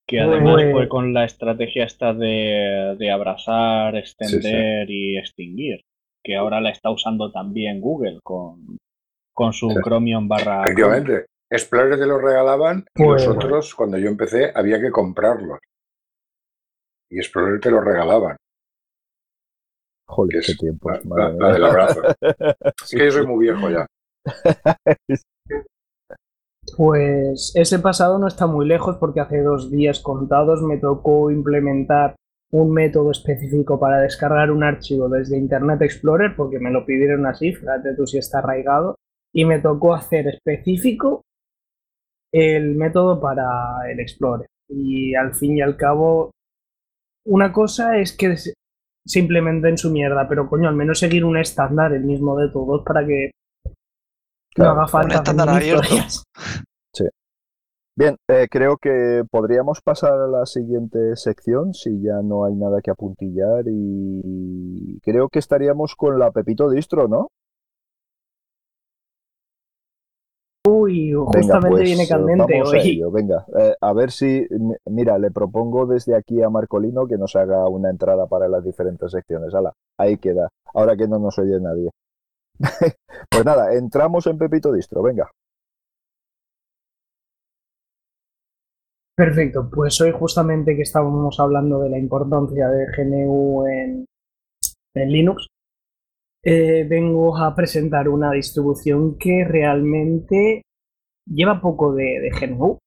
[0.08, 5.84] Que además fue con la estrategia esta de, abrazar, extender y extinguir
[6.24, 8.78] que ahora la está usando también Google con,
[9.34, 10.62] con su Chromium barra.
[10.62, 11.26] Efectivamente.
[11.50, 15.60] Explorer te lo regalaban y los otros, cuando yo empecé, había que comprarlos.
[17.10, 18.38] Y Explorer te lo regalaban.
[20.08, 20.92] Joder, qué tiempo.
[20.92, 22.02] La, la, del abrazo.
[22.84, 23.86] es que yo soy muy viejo ya.
[26.78, 32.16] Pues ese pasado no está muy lejos porque hace dos días contados me tocó implementar
[32.52, 37.54] un método específico para descargar un archivo desde Internet Explorer, porque me lo pidieron así,
[37.54, 38.96] fíjate tú si está arraigado,
[39.34, 41.22] y me tocó hacer específico
[42.34, 44.48] el método para el Explorer.
[44.70, 46.32] Y al fin y al cabo,
[47.26, 51.94] una cosa es que se implementen su mierda, pero coño, al menos seguir un estándar,
[51.94, 53.32] el mismo de todos, para que
[54.58, 55.08] no haga falta.
[55.08, 55.96] Un estándar abierto.
[57.96, 62.82] Bien, eh, creo que podríamos pasar a la siguiente sección si ya no hay nada
[62.82, 67.28] que apuntillar y creo que estaríamos con la Pepito Distro, ¿no?
[70.68, 73.02] Uy, justamente pues, viene candente hoy.
[73.12, 74.48] venga, eh, a ver si,
[74.86, 79.12] mira, le propongo desde aquí a Marcolino que nos haga una entrada para las diferentes
[79.12, 79.54] secciones.
[79.54, 81.90] Hala, ahí queda, ahora que no nos oye nadie.
[83.30, 85.32] pues nada, entramos en Pepito Distro, venga.
[89.16, 94.06] Perfecto, pues hoy justamente que estábamos hablando de la importancia de GNU en,
[94.96, 95.48] Linux,
[96.44, 100.64] eh, vengo a presentar una distribución que realmente
[101.26, 102.78] lleva poco de, GNU.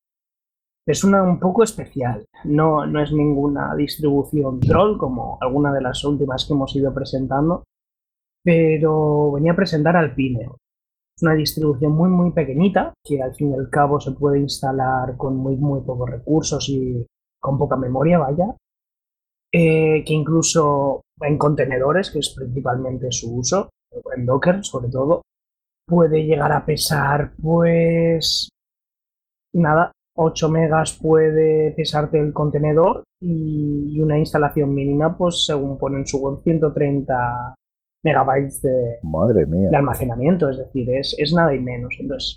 [0.87, 6.05] Es una un poco especial, no, no es ninguna distribución troll como alguna de las
[6.05, 7.65] últimas que hemos ido presentando,
[8.45, 10.57] pero venía a presentar Alpineo.
[10.57, 10.64] Es
[11.23, 15.37] una distribución muy, muy pequeñita que al fin y al cabo se puede instalar con
[15.37, 17.07] muy, muy pocos recursos y
[17.41, 18.57] con poca memoria, vaya.
[19.53, 23.71] Eh, que incluso en contenedores, que es principalmente su uso,
[24.17, 25.23] en Docker sobre todo,
[25.87, 28.49] puede llegar a pesar, pues,
[29.53, 36.19] nada, 8 megas puede pesarte el contenedor y una instalación mínima, pues según ponen su
[36.19, 37.55] web, 130
[38.05, 39.71] megabytes de, Madre mía.
[39.71, 41.97] de almacenamiento, es decir, es, es, nada y menos.
[41.99, 42.37] Entonces,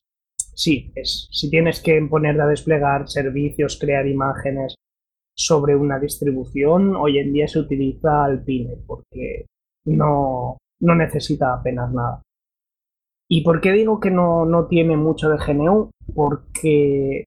[0.56, 4.76] sí, es, si tienes que ponerte a desplegar servicios, crear imágenes
[5.36, 9.46] sobre una distribución, hoy en día se utiliza Alpine porque
[9.86, 12.22] no, no necesita apenas nada.
[13.30, 15.92] ¿Y por qué digo que no, no tiene mucho de GNU?
[16.16, 17.26] Porque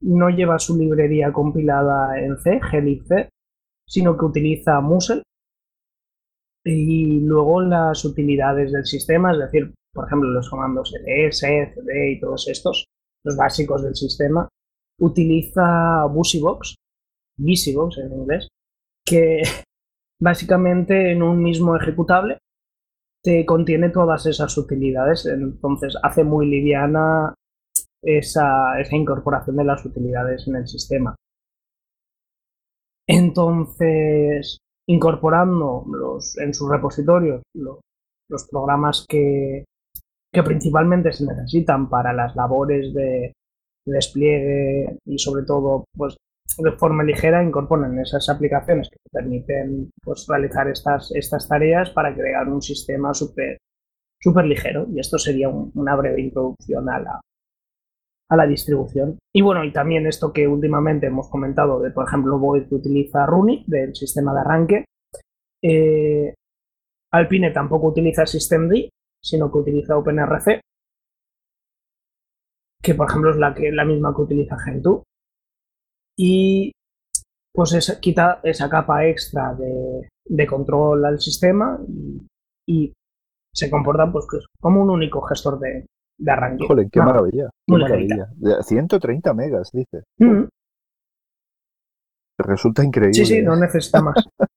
[0.00, 3.28] no lleva su librería compilada en C, glibc,
[3.86, 5.22] sino que utiliza Musel,
[6.64, 12.20] y luego las utilidades del sistema, es decir, por ejemplo, los comandos ls, cd y
[12.20, 12.86] todos estos,
[13.24, 14.48] los básicos del sistema,
[15.00, 16.76] utiliza BusyBox,
[17.38, 18.48] BusyBox en inglés,
[19.04, 19.42] que
[20.20, 22.38] básicamente en un mismo ejecutable
[23.22, 27.34] te contiene todas esas utilidades, entonces hace muy liviana
[28.02, 31.14] esa, esa incorporación de las utilidades en el sistema.
[33.06, 34.58] Entonces,
[34.88, 37.78] incorporando los, en sus repositorios los,
[38.50, 39.64] programas que,
[40.32, 43.32] que, principalmente se necesitan para las labores de,
[43.86, 46.16] despliegue y sobre todo pues
[46.58, 52.48] de forma ligera incorporan esas aplicaciones que permiten pues, realizar estas, estas tareas para crear
[52.48, 53.58] un sistema súper
[54.22, 54.86] super ligero.
[54.94, 57.20] Y esto sería una breve introducción a la,
[58.32, 59.18] a la distribución.
[59.34, 63.26] Y bueno, y también esto que últimamente hemos comentado de, por ejemplo, Void que utiliza
[63.26, 64.84] Runit del sistema de arranque.
[65.62, 66.32] Eh,
[67.12, 68.88] Alpine tampoco utiliza systemd,
[69.22, 70.60] sino que utiliza OpenRC,
[72.82, 75.02] que por ejemplo es la, que, la misma que utiliza Gentoo.
[76.16, 76.72] Y
[77.54, 81.78] pues quita esa capa extra de, control al sistema
[82.66, 82.94] y
[83.54, 84.26] se comporta pues,
[84.58, 85.84] como un único gestor de,
[86.18, 86.66] de arranque.
[86.66, 87.50] Joder, qué maravilla.
[87.66, 88.28] Qué maravilla.
[88.62, 90.04] 130 megas, dice.
[90.18, 90.44] Mm.
[92.38, 93.14] Resulta increíble.
[93.14, 94.16] Sí, sí, no necesita más.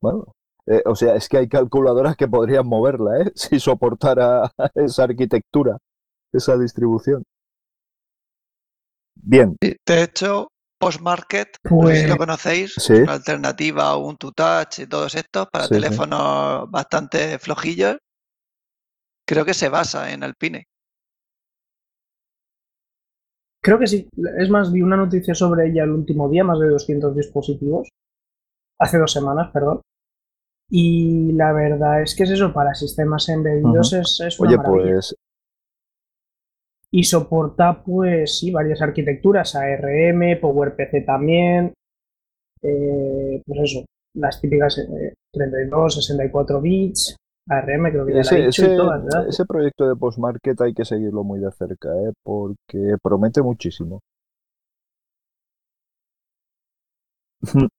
[0.00, 0.32] bueno,
[0.66, 3.32] eh, o sea, es que hay calculadoras que podrían moverla, ¿eh?
[3.34, 5.78] Si soportara esa arquitectura,
[6.32, 7.22] esa distribución.
[9.14, 9.56] Bien.
[9.60, 14.86] De hecho, Postmarket, no sé si lo pues conocéis, una alternativa a Ubuntu Touch y
[14.86, 17.96] todos estos para teléfonos bastante flojillos.
[19.28, 20.64] Creo que se basa en Alpine.
[23.62, 24.08] Creo que sí.
[24.38, 27.88] Es más, vi una noticia sobre ella el último día, más de 200 dispositivos.
[28.80, 29.82] Hace dos semanas, perdón.
[30.70, 35.14] Y la verdad es que es eso, para sistemas embebidos es, es, una Oye, pues
[36.90, 41.74] y soporta, pues sí, varias arquitecturas, ARM, PowerPC también,
[42.62, 44.86] eh, pues eso, las típicas
[45.32, 47.16] 32, eh, 64 bits,
[47.48, 48.76] ARM creo que ya ese, ese,
[49.28, 52.12] Ese proyecto de Postmarket hay que seguirlo muy de cerca, ¿eh?
[52.22, 54.00] porque promete muchísimo.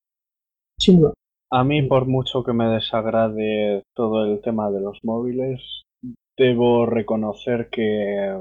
[1.52, 5.84] A mí, por mucho que me desagrade todo el tema de los móviles,
[6.38, 8.40] debo reconocer que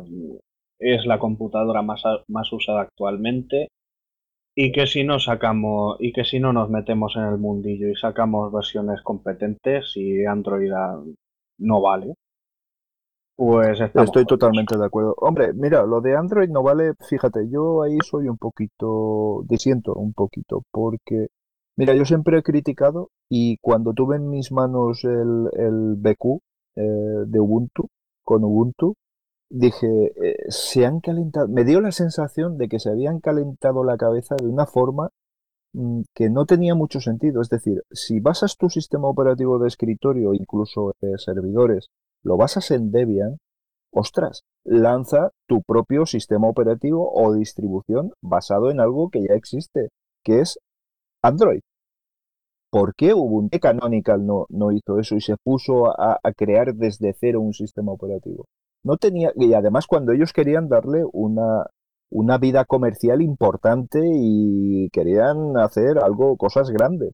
[0.79, 3.69] es la computadora más, más usada actualmente
[4.61, 7.95] y que si no sacamos y que si no nos metemos en el mundillo y
[7.95, 10.73] sacamos versiones competentes y Android
[11.59, 12.15] no vale
[13.37, 15.15] pues estoy totalmente de acuerdo.
[15.19, 20.13] Hombre mira lo de Android no vale fíjate yo ahí soy un poquito disiento un
[20.13, 21.29] poquito porque
[21.77, 26.41] mira yo siempre he criticado y cuando tuve en mis manos el, el BQ
[26.75, 26.83] eh,
[27.29, 27.87] de Ubuntu
[28.25, 28.97] con Ubuntu
[29.51, 33.97] dije, eh, se han calentado, me dio la sensación de que se habían calentado la
[33.97, 35.11] cabeza de una forma
[35.75, 37.41] mm, que no tenía mucho sentido.
[37.43, 41.89] Es decir, si basas tu sistema operativo de escritorio, incluso servidores,
[42.23, 43.39] lo basas en Debian,
[43.93, 49.91] ostras, lanza tu propio sistema operativo o distribución basado en algo que ya existe,
[50.25, 50.59] que es
[51.23, 51.61] Android.
[52.71, 57.41] ¿Por qué Ubuntu Canonical no, no hizo eso y se puso a crear desde cero
[57.41, 58.45] un sistema operativo?
[58.85, 61.67] No tenía, y además cuando ellos querían darle una,
[62.11, 67.13] una vida comercial importante y querían hacer algo, cosas grandes.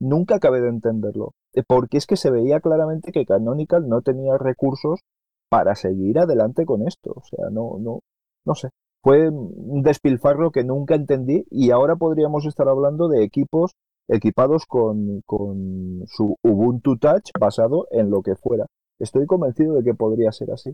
[0.00, 4.36] Nunca acabé de entenderlo, eh, porque es que se veía claramente que Canonical no tenía
[4.38, 5.00] recursos
[5.48, 7.12] para seguir adelante con esto.
[7.14, 8.00] O sea, no, no,
[8.44, 8.70] no sé.
[9.02, 13.72] Fue un despilfarro que nunca entendí y ahora podríamos estar hablando de equipos
[14.08, 18.66] equipados con, con su Ubuntu Touch basado en lo que fuera.
[18.98, 20.72] Estoy convencido de que podría ser así.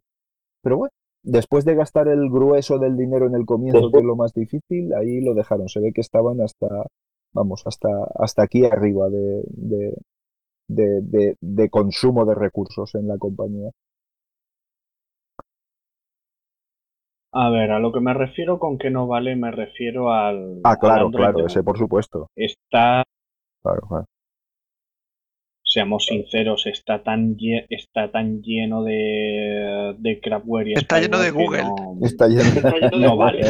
[0.63, 0.93] Pero bueno,
[1.23, 4.93] después de gastar el grueso del dinero en el comienzo, que es lo más difícil,
[4.95, 5.69] ahí lo dejaron.
[5.69, 6.69] Se ve que estaban hasta,
[7.33, 7.89] vamos, hasta,
[8.19, 9.43] hasta aquí arriba de,
[10.69, 13.71] de, de, consumo de recursos en la compañía.
[17.33, 20.61] A ver, a lo que me refiero con que no vale, me refiero al.
[20.65, 22.29] Ah, claro, claro, ese por supuesto.
[22.35, 23.05] Está.
[23.63, 24.07] Claro, claro
[25.71, 27.37] seamos sinceros, está tan,
[27.69, 31.63] está tan lleno de, de crapware y Está lleno de Google.
[32.03, 32.43] está, lleno...
[32.99, 33.43] no vale.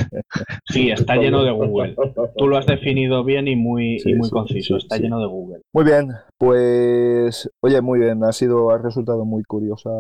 [0.67, 1.97] Sí, está lleno de Google.
[2.37, 4.77] Tú lo has definido bien y muy, muy conciso.
[4.77, 5.63] está lleno de Google.
[5.73, 8.23] Muy bien, pues oye, muy bien.
[8.23, 9.91] Ha sido, ha resultado muy curiosa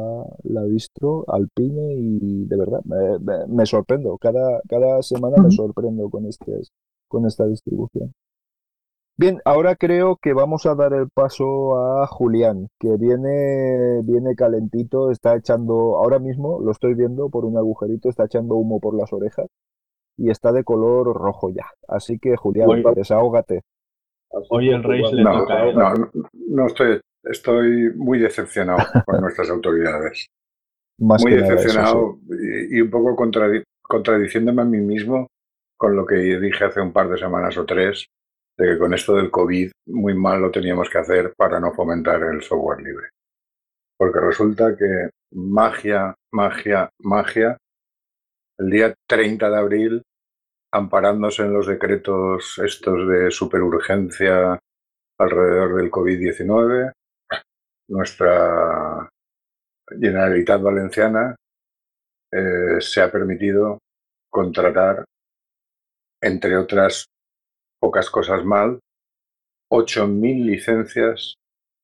[0.42, 2.80] la distro, Alpine y de verdad
[3.48, 4.18] me, sorprendo.
[4.18, 6.52] Cada, cada semana me sorprendo con este,
[7.08, 8.12] con esta distribución.
[9.20, 15.10] Bien, ahora creo que vamos a dar el paso a Julián, que viene, viene calentito,
[15.10, 19.12] está echando, ahora mismo lo estoy viendo por un agujerito, está echando humo por las
[19.12, 19.46] orejas
[20.16, 21.66] y está de color rojo ya.
[21.86, 23.60] Así que Julián, desahógate.
[24.48, 30.28] Hoy el rey le no, No, no, estoy, estoy muy decepcionado con nuestras autoridades.
[30.96, 32.16] muy decepcionado
[32.70, 33.22] y, un poco
[33.82, 35.26] contradiciéndome a mí mismo
[35.76, 38.08] con lo que dije hace un par de semanas o tres
[38.58, 42.22] de que con esto del COVID muy mal lo teníamos que hacer para no fomentar
[42.22, 43.08] el software libre.
[43.98, 47.56] Porque resulta que magia, magia, magia,
[48.58, 50.02] el día 30 de abril,
[50.72, 54.58] amparándose en los decretos estos de superurgencia
[55.18, 56.92] alrededor del COVID-19,
[57.88, 59.08] nuestra
[59.88, 61.34] Generalitat Valenciana
[62.32, 63.78] eh, se ha permitido
[64.30, 65.04] contratar,
[66.22, 67.06] entre otras
[67.80, 68.78] pocas cosas mal,
[69.72, 71.34] 8.000 licencias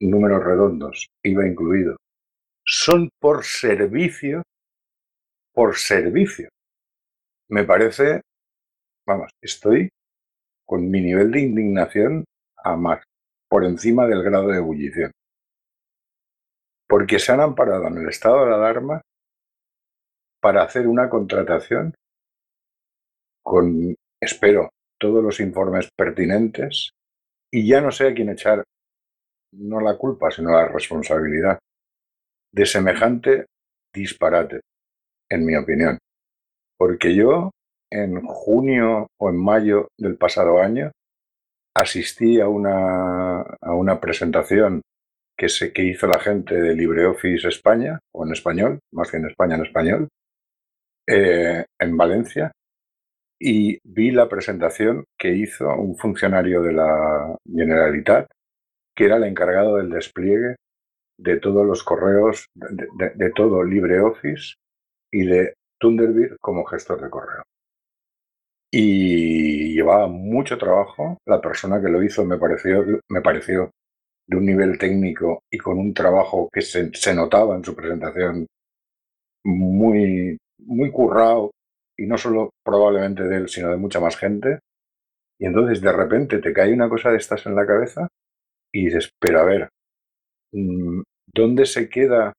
[0.00, 1.96] Números redondos, iba incluido.
[2.64, 4.42] Son por servicio.
[5.52, 6.48] Por servicio.
[7.50, 8.20] Me parece,
[9.06, 9.88] vamos, estoy
[10.66, 12.24] con mi nivel de indignación
[12.62, 13.02] a más,
[13.48, 15.10] por encima del grado de ebullición.
[16.86, 19.00] Porque se han amparado en el estado de alarma
[20.40, 21.94] para hacer una contratación
[23.48, 24.68] con, espero,
[25.00, 26.90] todos los informes pertinentes
[27.50, 28.62] y ya no sé a quién echar
[29.52, 31.58] no la culpa, sino la responsabilidad
[32.52, 33.46] de semejante
[33.94, 34.60] disparate,
[35.30, 35.96] en mi opinión.
[36.76, 37.50] Porque yo
[37.90, 40.92] en junio o en mayo del pasado año
[41.74, 44.82] asistí a una, a una presentación
[45.38, 49.26] que, se, que hizo la gente de LibreOffice España, o en español, más que en
[49.26, 50.08] España en español,
[51.08, 52.52] eh, en Valencia,
[53.40, 58.28] y vi la presentación que hizo un funcionario de la Generalitat,
[58.96, 60.56] que era el encargado del despliegue
[61.18, 64.54] de todos los correos, de, todo LibreOffice
[65.12, 67.42] y de Thunderbird como gestor de correo
[68.70, 71.18] y llevaba mucho trabajo.
[71.26, 73.70] La persona que lo hizo me pareció, me pareció
[74.26, 78.46] de un nivel técnico y con un trabajo que se, se notaba en su presentación
[79.44, 81.50] muy, muy currado
[81.98, 84.60] y no solo probablemente de él, sino de mucha más gente.
[85.38, 88.08] Y entonces de repente te cae una cosa de estas en la cabeza
[88.72, 89.68] y dices, pero a ver,
[90.52, 91.02] mm,
[91.34, 92.32] ¿dónde se queda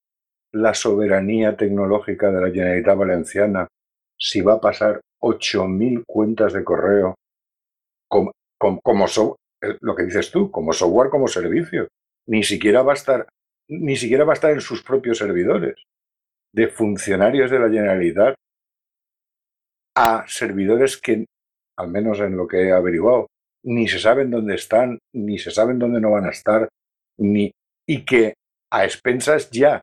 [0.53, 3.67] la soberanía tecnológica de la Generalitat Valenciana
[4.17, 7.15] si va a pasar 8.000 cuentas de correo
[8.09, 9.05] como, como,
[9.61, 11.87] eh, lo que dices tú, como software, como servicio.
[12.27, 13.27] Ni siquiera va a estar,
[13.69, 15.75] ni siquiera va a estar en sus propios servidores
[16.53, 18.35] de funcionarios de la Generalidad
[20.01, 21.25] a servidores que,
[21.77, 23.27] al menos en lo que he averiguado,
[23.65, 26.69] ni se saben dónde están, ni se saben dónde no van a estar,
[27.17, 27.51] ni
[27.85, 28.35] y que
[28.71, 29.81] a expensas ya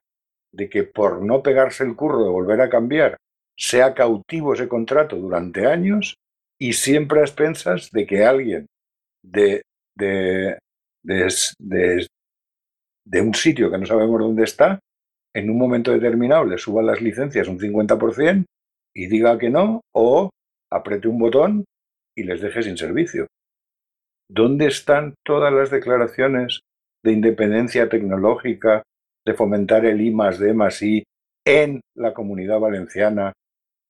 [0.54, 3.18] de que por no pegarse el curro de volver a cambiar
[3.58, 6.14] sea cautivo ese contrato durante años
[6.58, 8.66] y siempre a expensas de que alguien
[9.22, 9.60] de,
[9.98, 10.58] de,
[11.02, 12.06] de,
[13.04, 14.78] de, un sitio que no sabemos dónde está,
[15.34, 18.46] en un momento determinado le suba las licencias un 50%
[18.96, 20.30] y diga que no, o
[20.72, 21.64] apriete un botón
[22.16, 23.26] y les deje sin servicio.
[24.26, 26.60] ¿Dónde están todas las declaraciones
[27.04, 28.82] de independencia tecnológica,
[29.26, 31.04] de fomentar el I más D más I
[31.44, 33.34] en la comunidad valenciana,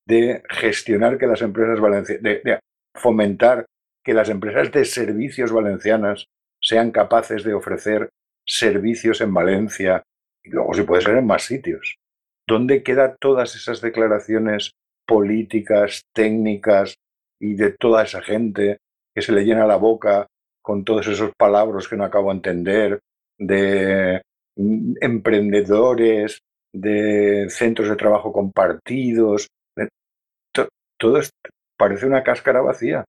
[0.08, 2.58] de gestionar que las empresas valencianas, de,
[2.96, 3.64] fomentar
[4.04, 6.26] que las empresas de servicios valencianas
[6.60, 8.08] sean capaces de ofrecer
[8.44, 10.02] servicios en Valencia
[10.42, 11.96] y luego si puede ser en más sitios.
[12.48, 14.72] ¿Dónde quedan todas esas declaraciones
[15.06, 16.96] políticas, técnicas
[17.40, 18.78] y de toda esa gente
[19.14, 20.26] que se le llena la boca
[20.62, 23.00] con todos esos palabras que no acabo de entender,
[23.38, 24.20] de
[24.56, 26.40] mm, emprendedores,
[26.72, 29.46] de centros de trabajo compartidos,
[30.98, 31.20] todo
[31.78, 33.04] parece una cáscara vacía.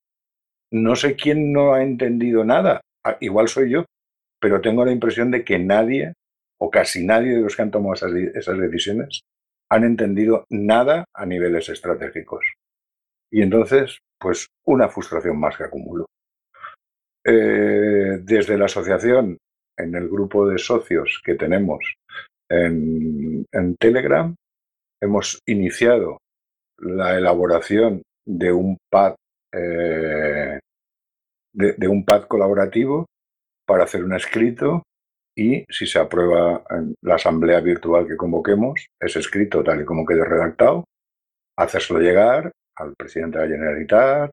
[0.72, 2.82] No sé quién no ha entendido nada.
[3.22, 3.86] Igual soy yo,
[4.40, 6.14] pero tengo la impresión de que nadie,
[6.60, 9.22] o casi nadie de los que han tomado esas, decisiones,
[9.70, 12.46] han entendido nada a niveles estratégicos.
[13.32, 16.06] Y entonces, pues una frustración más que acumulo.
[17.26, 19.38] Eh, desde la asociación,
[19.78, 21.96] en el grupo de socios que tenemos
[22.50, 23.46] en
[23.78, 24.34] Telegram,
[25.02, 26.20] hemos iniciado
[26.80, 29.16] la elaboración de un pad
[29.54, 30.60] eh,
[31.54, 33.06] de, un pad colaborativo
[33.66, 34.84] para hacer un escrito
[35.38, 40.04] y si se aprueba en la asamblea virtual que convoquemos, ese escrito tal y como
[40.04, 40.86] quede redactado,
[41.56, 44.32] hacérselo llegar al presidente de la Generalitat,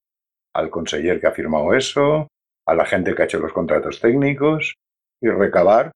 [0.55, 2.28] al conseller que ha firmado eso,
[2.66, 4.76] a la gente que ha hecho los contratos técnicos
[5.22, 5.92] y recabar,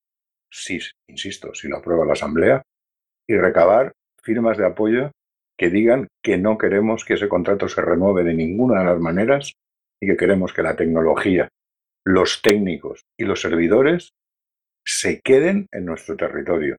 [0.52, 0.78] si,
[1.08, 2.62] insisto, si lo aprueba la asamblea,
[3.26, 3.92] y recabar
[4.22, 5.10] firmas de apoyo
[5.58, 9.52] que digan que no queremos que ese contrato se renueve de ninguna de las maneras
[10.02, 11.48] y que queremos que la tecnología,
[12.04, 14.10] los técnicos y los servidores
[14.88, 16.76] se queden en nuestro territorio,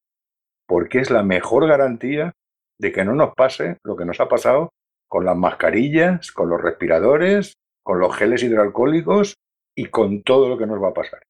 [0.68, 2.34] porque es la mejor garantía
[2.80, 4.70] de que no nos pase lo que nos ha pasado
[5.08, 7.54] con las mascarillas, con los respiradores,
[7.84, 9.36] con los geles hidroalcohólicos
[9.76, 11.22] y con todo lo que nos va a pasar.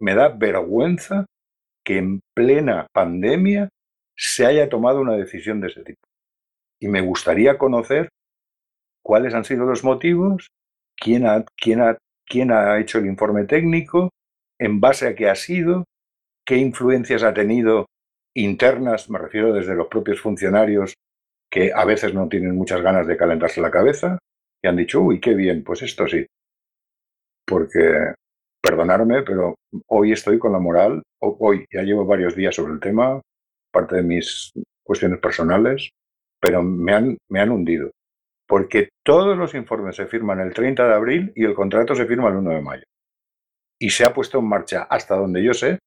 [0.00, 1.26] Me da vergüenza
[1.84, 3.68] que en plena pandemia
[4.16, 6.00] se haya tomado una decisión de ese tipo.
[6.80, 8.08] Y me gustaría conocer
[9.02, 10.46] cuáles han sido los motivos,
[10.96, 14.10] quién ha, quién ha, quién ha hecho el informe técnico,
[14.60, 15.84] en base a qué ha sido,
[16.44, 17.86] qué influencias ha tenido
[18.34, 20.94] internas, me refiero desde los propios funcionarios
[21.50, 24.18] que a veces no tienen muchas ganas de calentarse la cabeza
[24.62, 26.26] y han dicho, uy, qué bien, pues esto sí.
[27.46, 28.14] Porque,
[28.60, 29.54] perdonarme, pero
[29.88, 33.20] hoy estoy con la moral, hoy ya llevo varios días sobre el tema,
[33.70, 35.90] parte de mis cuestiones personales,
[36.40, 37.90] pero me han, me han hundido.
[38.46, 42.28] Porque todos los informes se firman el 30 de abril y el contrato se firma
[42.28, 42.84] el 1 de mayo.
[43.78, 45.78] Y se ha puesto en marcha, hasta donde yo sé,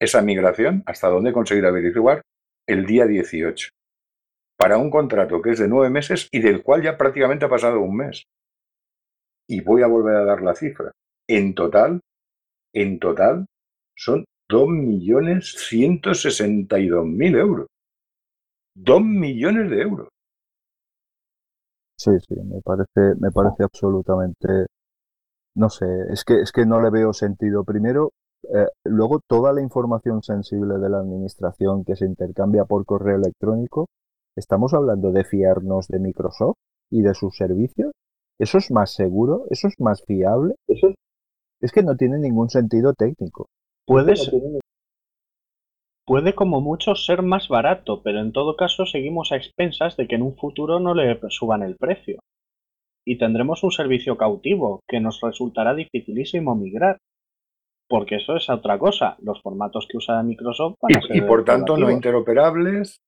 [0.00, 2.22] esa migración hasta dónde conseguir averiguar
[2.66, 3.68] el día 18
[4.56, 7.80] para un contrato que es de nueve meses y del cual ya prácticamente ha pasado
[7.80, 8.24] un mes.
[9.48, 10.92] Y voy a volver a dar la cifra.
[11.28, 12.00] En total,
[12.72, 13.46] en total,
[13.96, 17.66] son 2.162.000 euros.
[18.76, 20.08] 2 millones de euros.
[21.96, 24.66] Sí, sí, me parece, me parece absolutamente,
[25.54, 27.64] no sé, es que, es que no le veo sentido.
[27.64, 28.10] Primero,
[28.54, 33.86] eh, luego toda la información sensible de la administración que se intercambia por correo electrónico,
[34.36, 36.56] estamos hablando de fiarnos de Microsoft
[36.90, 37.92] y de sus servicios.
[38.38, 39.46] ¿Eso es más seguro?
[39.50, 40.54] ¿Eso es más fiable?
[40.68, 40.88] Eso
[41.60, 43.46] es que no tiene ningún sentido técnico.
[43.86, 44.14] Puede,
[46.06, 50.16] puede como mucho ser más barato, pero en todo caso seguimos a expensas de que
[50.16, 52.18] en un futuro no le suban el precio.
[53.06, 56.98] Y tendremos un servicio cautivo que nos resultará dificilísimo migrar
[57.88, 59.16] porque eso es otra cosa.
[59.20, 60.76] Los formatos que usa Microsoft
[61.10, 63.00] y, por tanto no interoperables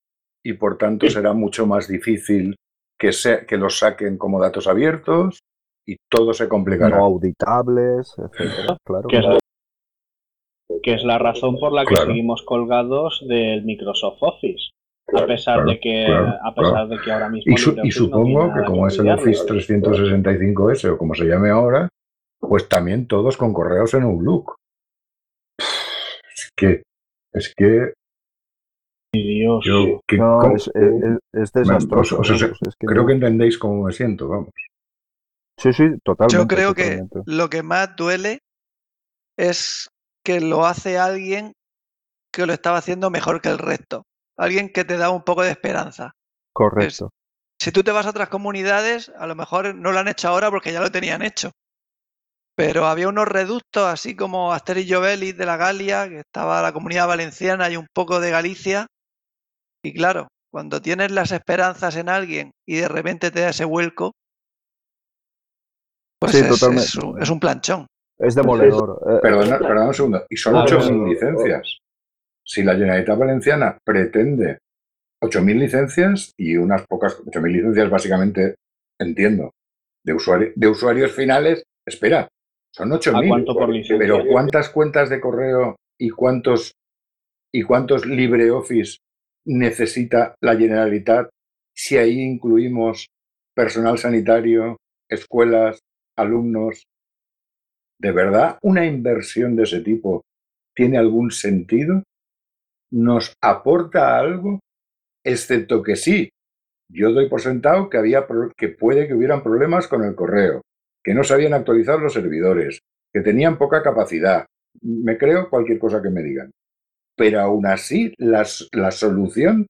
[0.45, 2.57] y por tanto será mucho más difícil
[2.99, 5.41] que, se, que los saquen como datos abiertos
[5.87, 6.99] y todo se complicará.
[6.99, 8.15] No auditables,
[8.85, 9.09] Claro.
[10.83, 14.71] Que, es, la razón por la que seguimos colgados del Microsoft Office.
[15.13, 17.55] a pesar de que a pesar de que ahora mismo
[17.85, 21.89] y, supongo que como es el Office 365S o como se llame ahora
[22.41, 24.66] pues también todos con correos en Outlook es
[26.57, 26.83] que,
[27.33, 27.93] es que
[29.13, 29.65] Dios.
[31.33, 32.21] es, desastroso.
[32.79, 34.51] creo que entendéis cómo me siento, vamos.
[35.59, 36.37] Sí, sí, totalmente.
[36.37, 38.41] Yo creo que lo que más duele
[39.39, 39.89] es
[40.23, 41.53] que lo hace alguien
[42.33, 44.05] que lo estaba haciendo mejor que el resto.
[44.37, 46.13] Alguien que te da un poco de esperanza.
[46.53, 47.11] Correcto.
[47.61, 50.51] si tú te vas a otras comunidades, a lo mejor no lo han hecho ahora
[50.51, 51.53] porque ya lo tenían hecho.
[52.57, 57.07] Pero había unos reductos, así como Asterix Jovelis de la Galia, que estaba la comunidad
[57.07, 58.87] valenciana y un poco de Galicia.
[59.85, 64.13] Y claro, cuando tienes las esperanzas en alguien y de repente te da ese vuelco,
[66.19, 67.87] pues es, un, planchón.
[68.19, 69.03] Es demoledor.
[69.07, 70.27] Eh, perdona, perdona un segundo.
[70.31, 71.79] Y son 8.000 licencias.
[72.43, 74.61] Si la Generalitat Valenciana pretende
[75.23, 78.55] 8.000 licencias y unas pocas, 8.000 licencias básicamente,
[78.99, 79.53] entiendo,
[80.05, 82.29] de, de usuarios finales, espera,
[82.77, 83.99] son 8.000.
[83.99, 86.73] Pero ¿cuántas cuentas de correo y cuántos,
[87.53, 88.99] y cuántos LibreOffice
[89.47, 91.31] necesita la Generalitat
[91.75, 93.07] si ahí incluimos
[93.55, 94.77] personal sanitario,
[95.09, 95.79] escuelas,
[96.19, 96.85] alumnos?
[97.99, 100.23] ¿De verdad una inversión de ese tipo
[100.75, 102.03] tiene algún sentido?
[102.93, 104.61] ¿Nos aporta algo?
[105.25, 106.29] Excepto que sí,
[106.93, 110.61] yo doy por sentado que, había, que puede que hubieran problemas con el correo,
[111.07, 112.81] que no sabían actualizar los servidores,
[113.13, 114.45] que tenían poca capacidad.
[114.83, 116.51] Me creo cualquier cosa que me digan.
[117.17, 119.69] Pero aún así, la solución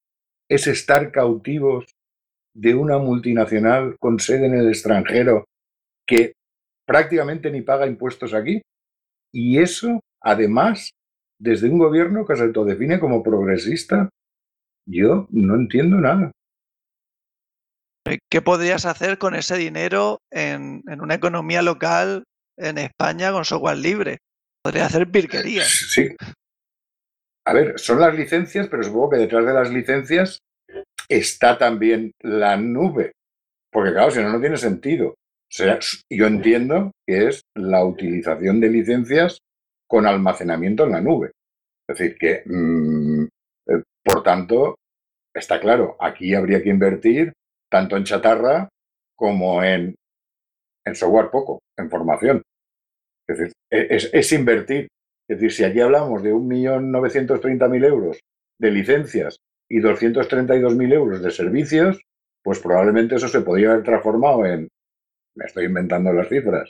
[0.49, 1.85] es estar cautivos
[2.55, 5.45] de una multinacional con sede en el extranjero
[6.07, 6.33] que
[6.87, 8.63] prácticamente ni paga impuestos aquí.
[9.31, 10.89] Y eso, además,
[11.39, 14.09] desde un gobierno que se autodefine como progresista,
[14.89, 16.33] yo no entiendo nada.
[18.31, 22.25] ¿Qué podrías hacer con ese dinero en, una economía local
[22.57, 24.19] en España con software libre.
[24.63, 25.69] Podría hacer virquerías.
[25.91, 26.15] Sí.
[27.47, 30.41] A ver, son las licencias, pero supongo que detrás de las licencias
[31.09, 33.13] está también la nube.
[33.71, 35.11] Porque claro, si no, no tiene sentido.
[35.11, 35.15] O
[35.49, 35.79] sea,
[36.11, 39.39] yo entiendo que es la utilización de licencias
[39.89, 41.31] con almacenamiento en la nube.
[41.89, 43.25] Es decir, que, mm,
[43.69, 44.75] eh, por tanto,
[45.33, 47.33] está claro, aquí habría que invertir
[47.71, 48.69] tanto en chatarra
[49.17, 49.95] como en,
[50.85, 52.43] en software poco, en formación.
[53.29, 54.89] Es decir, e, es, es invertir.
[55.29, 58.21] Es decir, si aquí hablamos de 1.930.000 euros
[58.61, 59.39] de licencias
[59.69, 62.01] y 232.000 euros de servicios,
[62.43, 64.69] pues probablemente eso se podría haber transformado en,
[65.37, 66.69] me estoy inventando las cifras,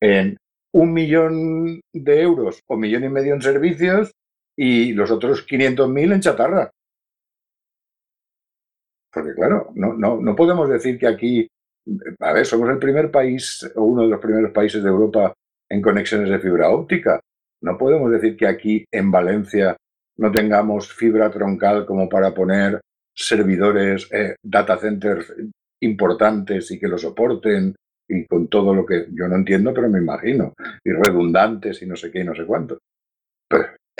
[0.00, 0.36] en
[0.72, 4.12] un millón de euros o millón y medio en servicios
[4.56, 6.70] y los otros 500.000 en chatarra.
[9.12, 11.48] Porque claro, no, no, no podemos decir que aquí,
[12.20, 15.32] a ver, somos el primer país o uno de los primeros países de Europa
[15.68, 17.20] en conexiones de fibra óptica.
[17.62, 19.76] No podemos decir que aquí en Valencia
[20.18, 22.80] no tengamos fibra troncal como para poner
[23.14, 25.32] servidores, eh, data centers
[25.82, 27.74] importantes y que lo soporten
[28.08, 30.52] y con todo lo que yo no entiendo, pero me imagino,
[30.84, 32.78] y redundantes y no sé qué y no sé cuánto.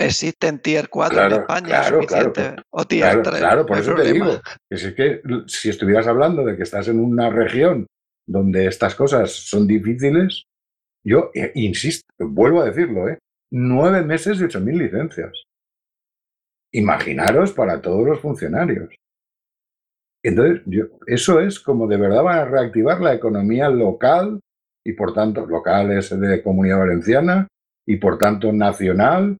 [0.01, 2.32] Existen tier 4 en España, claro, claro,
[2.70, 3.38] o tier 3.
[3.38, 4.40] Claro, por eso te digo,
[4.70, 7.86] es que si estuvieras hablando de que estás en una región
[8.26, 10.44] donde estas cosas son difíciles,
[11.05, 13.18] yo eh, insisto, vuelvo a decirlo, ¿eh?
[13.53, 15.42] nueve meses y ocho mil licencias.
[16.72, 18.94] Imaginaros para todos los funcionarios.
[20.24, 24.40] Entonces, yo, eso es como de verdad van a reactivar la economía local
[24.82, 27.48] y por tanto local es de comunidad valenciana
[27.86, 29.36] y por tanto nacional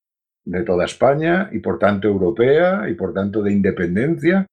[0.51, 4.46] de toda España y por tanto europea y por tanto de independencia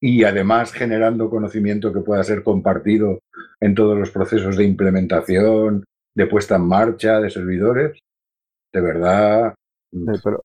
[0.00, 3.20] y además generando conocimiento que pueda ser compartido
[3.60, 5.84] en todos los procesos de implementación,
[6.14, 7.98] de puesta en marcha de servidores.
[8.72, 9.54] De verdad.
[10.22, 10.42] pero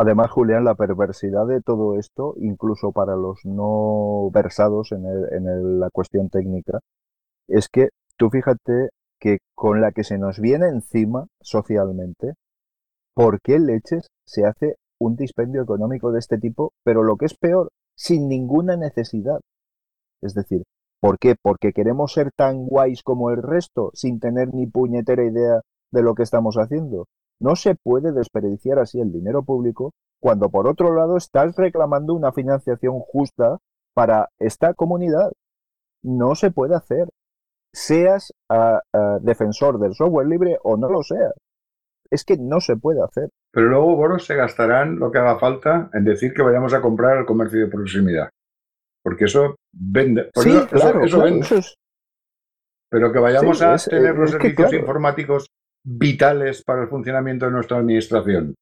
[0.00, 6.28] Además, Julián, la perversidad de todo esto, incluso para los no versados en, la cuestión
[6.28, 6.78] técnica,
[7.48, 12.34] es que tú fíjate que con la que se nos viene encima socialmente,
[13.18, 16.72] ¿por qué leches se hace un dispendio económico de este tipo?
[16.84, 19.40] Pero lo que es peor, sin ninguna necesidad.
[20.22, 20.62] Es decir,
[21.00, 21.34] ¿por qué?
[21.42, 26.14] Porque queremos ser tan guays como el resto, sin tener ni puñetera idea de lo
[26.14, 27.06] que estamos haciendo.
[27.40, 29.90] No se puede desperdiciar así el dinero público
[30.20, 33.58] cuando por otro lado estás reclamando una financiación justa
[33.94, 35.32] para esta comunidad.
[36.04, 37.08] No se puede hacer.
[37.72, 38.80] Seas ah,
[39.22, 41.34] defensor del software libre o no lo seas.
[42.10, 43.28] Es que no se puede hacer.
[43.52, 47.18] Pero luego, Boros, se gastarán lo que haga falta en decir que vayamos a comprar
[47.18, 48.30] el comercio de proximidad.
[49.02, 50.30] Porque eso vende.
[50.34, 51.46] sí, claro, eso, vende.
[52.90, 55.46] Pero que vayamos a tener los servicios informáticos
[55.84, 58.54] vitales para el funcionamiento de nuestra administración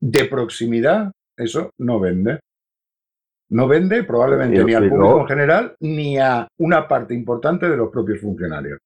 [0.00, 2.40] de proximidad, eso no vende.
[3.50, 7.90] No vende probablemente ni al público en general ni a una parte importante de los
[7.90, 8.78] propios funcionarios.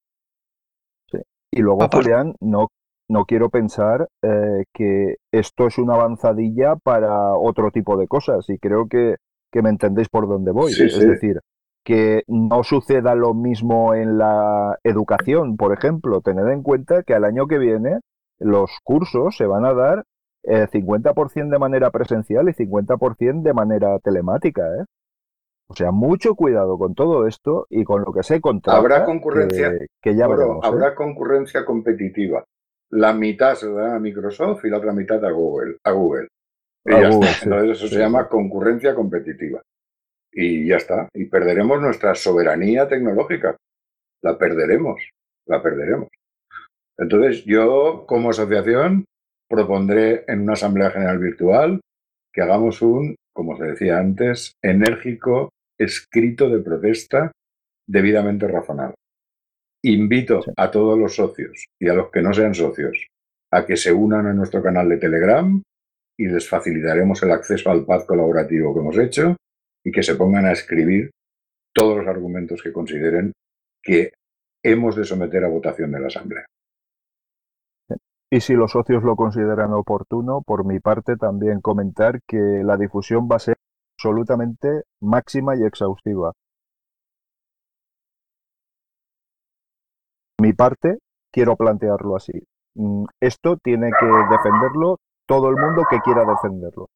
[1.51, 2.67] Y luego, Julián, no,
[3.09, 8.57] no quiero pensar eh, que esto es una avanzadilla para otro tipo de cosas y
[8.57, 9.17] creo que,
[9.51, 10.71] que me entendéis por dónde voy.
[10.71, 11.39] es decir,
[11.83, 16.21] que no suceda lo mismo en la educación, por ejemplo.
[16.21, 17.99] Tened en cuenta que al año que viene
[18.39, 20.03] los cursos se van a dar
[20.43, 24.63] eh, 50% de manera presencial y 50% de manera telemática.
[24.63, 24.85] ¿eh?
[25.67, 28.77] O sea, mucho cuidado con todo esto y con lo que se contrata.
[28.77, 29.71] Habrá concurrencia.
[30.01, 30.59] Que, ya ¿eh?
[30.61, 32.43] habrá concurrencia competitiva.
[32.93, 35.77] La mitad se da a Microsoft y la otra mitad a Google.
[35.83, 36.27] A Google.
[36.85, 37.43] Y ya está.
[37.43, 39.61] Entonces eso se llama concurrencia competitiva
[40.31, 41.09] y ya está.
[41.13, 43.55] Y perderemos nuestra soberanía tecnológica.
[44.21, 45.01] La perderemos,
[45.47, 46.09] la perderemos.
[46.97, 49.05] Entonces yo, como asociación,
[49.49, 51.81] propondré en una Asamblea General Virtual
[52.31, 57.31] que hagamos un, como se decía antes, enérgico escrito de protesta
[57.87, 58.93] debidamente razonado.
[59.85, 63.07] Invito a todos los socios y a los que no sean socios
[63.51, 65.61] a que se unan a nuestro canal de Telegram
[66.17, 69.35] y les facilitaremos el acceso al pad colaborativo que hemos hecho
[69.83, 71.11] y que se pongan a escribir
[71.73, 73.33] todos los argumentos que consideren
[73.83, 74.13] que
[74.63, 76.45] hemos de someter a votación de la Asamblea.
[78.31, 83.27] Y si los socios lo consideran oportuno, por mi parte también comentar que la difusión
[83.31, 83.57] va a ser
[83.97, 86.31] absolutamente máxima y exhaustiva.
[90.43, 90.97] Mi parte,
[91.31, 92.33] quiero plantearlo así.
[92.75, 96.89] Mm, esto tiene que defenderlo todo el mundo que quiera defenderlo.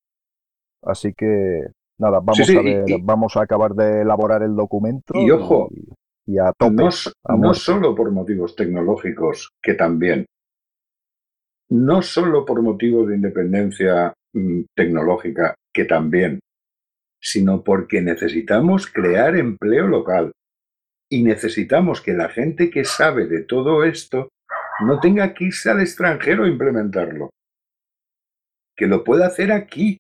[0.83, 1.61] Así que
[1.97, 5.13] Nada, vamos a ver, vamos a acabar de elaborar el documento.
[5.15, 5.69] Y ojo,
[6.27, 6.89] y, a no,
[7.37, 10.25] no solo por motivos tecnológicos, que también,
[11.69, 16.39] no solo por motivos de independencia mm, tecnológica, que también,
[17.19, 20.33] sino porque necesitamos crear empleo local
[21.09, 24.29] y necesitamos que la gente que sabe de todo esto
[24.81, 27.29] no tenga que irse al extranjero a implementarlo,
[28.75, 29.97] que lo pueda hacer aquí,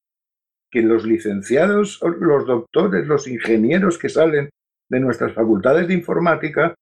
[0.71, 4.49] que los licenciados, los doctores, los ingenieros que salen
[4.89, 6.75] de nuestras facultades de informática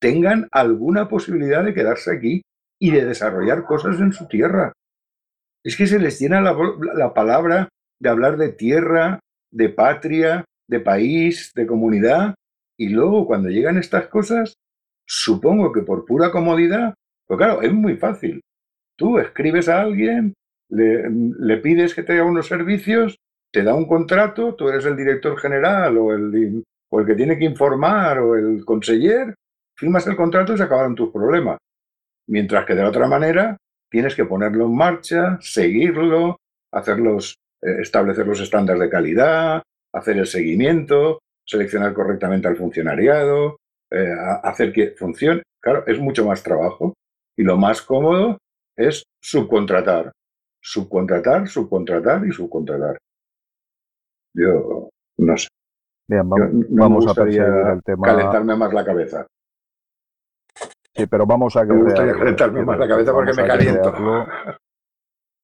[0.00, 2.42] tengan alguna posibilidad de quedarse aquí
[2.80, 4.72] y de desarrollar cosas en su tierra.
[5.64, 7.68] Es que se les llena la, palabra
[8.00, 9.20] de hablar de tierra,
[9.50, 12.34] de patria, de país, de comunidad,
[12.78, 14.54] y luego cuando llegan estas cosas,
[15.06, 16.94] supongo que por pura comodidad,
[17.26, 18.40] pues claro, es muy fácil.
[18.96, 20.34] Tú escribes a alguien,
[20.68, 23.16] le, pides que te haga unos servicios,
[23.52, 27.38] te da un contrato, tú eres el director general o el, o el que tiene
[27.38, 29.34] que informar o el conseller,
[29.76, 31.58] firmas el contrato y se acabaron tus problemas.
[32.28, 33.56] Mientras que de otra manera
[33.90, 36.38] tienes que ponerlo en marcha, seguirlo,
[36.72, 39.62] hacerlos, eh, establecer los estándares de calidad,
[39.92, 43.56] hacer el seguimiento, seleccionar correctamente al funcionariado,
[43.90, 45.42] eh, hacer que funcione.
[45.60, 46.94] Claro, es mucho más trabajo
[47.36, 48.38] y lo más cómodo
[48.76, 50.12] es subcontratar,
[50.60, 52.98] subcontratar, subcontratar y subcontratar.
[54.34, 55.48] Yo no sé.
[56.08, 58.06] Bien, vamos, a perseguir el tema.
[58.06, 59.26] Calentarme más la cabeza.
[60.94, 61.72] Sí, pero vamos a que.
[61.72, 63.92] Me gustaría calentarme más la cabeza porque me caliento.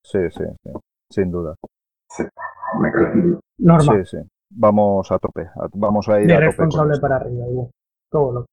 [0.05, 0.71] Sí, sí, sí,
[1.11, 1.57] sin duda.
[2.11, 2.25] Sí,
[2.81, 3.41] me caliento.
[3.59, 4.05] Normal.
[4.05, 4.32] Sí, sí.
[4.55, 5.49] Vamos a tope.
[5.75, 6.47] Vamos a ir de a tope.
[6.47, 7.71] responsable para arriba, igual.
[8.11, 8.47] Todo lo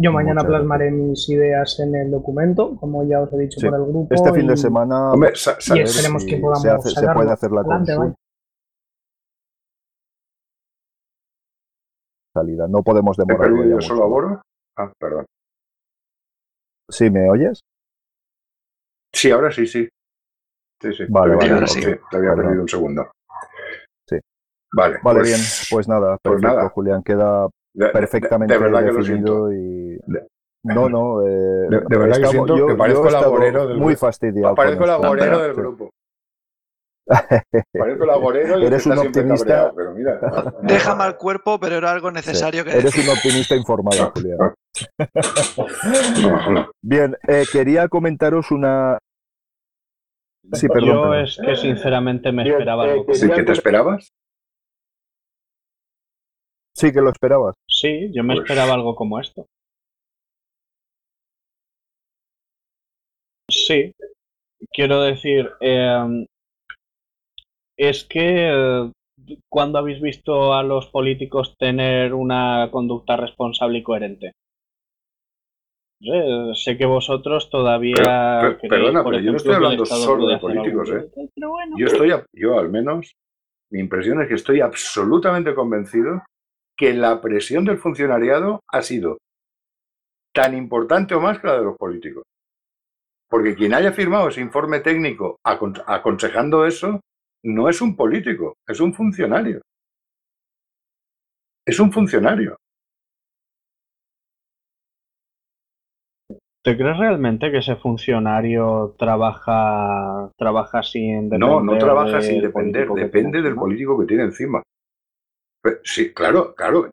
[0.00, 3.84] yo mañana plasmaré mis ideas en el documento, como ya os he dicho por el
[3.84, 4.14] grupo.
[4.14, 5.12] Este fin de semana.
[5.16, 8.14] y esperemos que podamos se, hace, se puede hacer la consulta.
[12.32, 12.68] Salida.
[12.68, 13.50] No podemos demorar.
[13.68, 14.42] yo solo aboro?
[14.76, 15.26] Ah, perdón.
[16.88, 17.60] ¿Sí me oyes?
[19.12, 19.88] Sí, ahora sí, sí.
[20.80, 21.04] Sí, sí.
[21.08, 21.66] Vale, vale.
[21.66, 23.10] Sí, te había perdido un segundo.
[24.70, 24.76] Sí.
[24.76, 24.98] Vale.
[25.02, 25.40] Vale, pues, bien.
[25.70, 26.68] Pues nada, pues perfecto, nada.
[26.70, 27.02] Julián.
[27.02, 27.48] Queda
[27.92, 29.98] perfectamente de, de verdad definido y.
[30.64, 31.22] No, no.
[31.26, 34.54] Eh, de, de, verdad estamos, que siento yo, que parezco agorero del Muy fastidiado.
[34.54, 35.90] Parezco el agorero del grupo.
[37.72, 39.46] Parezco el agorero y Eres el que un optimista.
[39.46, 40.20] cabreado, pero mira.
[40.62, 43.08] Deja mal cuerpo, pero era algo necesario que Eres decir.
[43.08, 44.38] un optimista informado, Julián.
[46.22, 46.70] No, no.
[46.82, 48.98] Bien, eh, quería comentaros una.
[50.52, 50.86] Sí, perdón.
[50.88, 51.24] Yo perdón.
[51.24, 53.06] es que sinceramente me Bien, esperaba eh, algo.
[53.06, 54.10] que- ¿Sí que te esperabas?
[56.78, 57.54] Sí, que lo esperabas.
[57.68, 59.46] Sí, yo me Pues- esperaba algo como esto.
[63.50, 63.92] Sí,
[64.70, 66.26] quiero decir, eh,
[67.76, 68.92] es que eh,
[69.50, 74.32] cuando habéis visto a los políticos tener una conducta responsable y coherente.
[76.00, 79.84] Eh, sé que vosotros todavía Pero- pero- creéis, perdona, por pero yo no estoy hablando
[79.84, 81.10] solo de políticos, ¿eh?
[81.34, 81.76] pero bueno.
[81.76, 83.12] Yo estoy, a- yo al menos,
[83.72, 86.22] mi impresión es que estoy absolutamente convencido
[86.78, 89.18] que la presión del funcionariado ha sido
[90.34, 92.24] tan importante o más que la de los políticos.
[93.30, 97.00] Porque quien haya firmado ese informe técnico acon- aconsejando eso
[97.44, 99.60] no es un político, es un funcionario.
[101.66, 102.56] Es un funcionario.
[106.62, 112.88] ¿Te crees realmente que ese funcionario trabaja, trabaja sin depender No, no trabaja sin depender,
[112.88, 114.62] depende tiene del político que tiene encima.
[115.82, 116.90] Sí, claro, claro.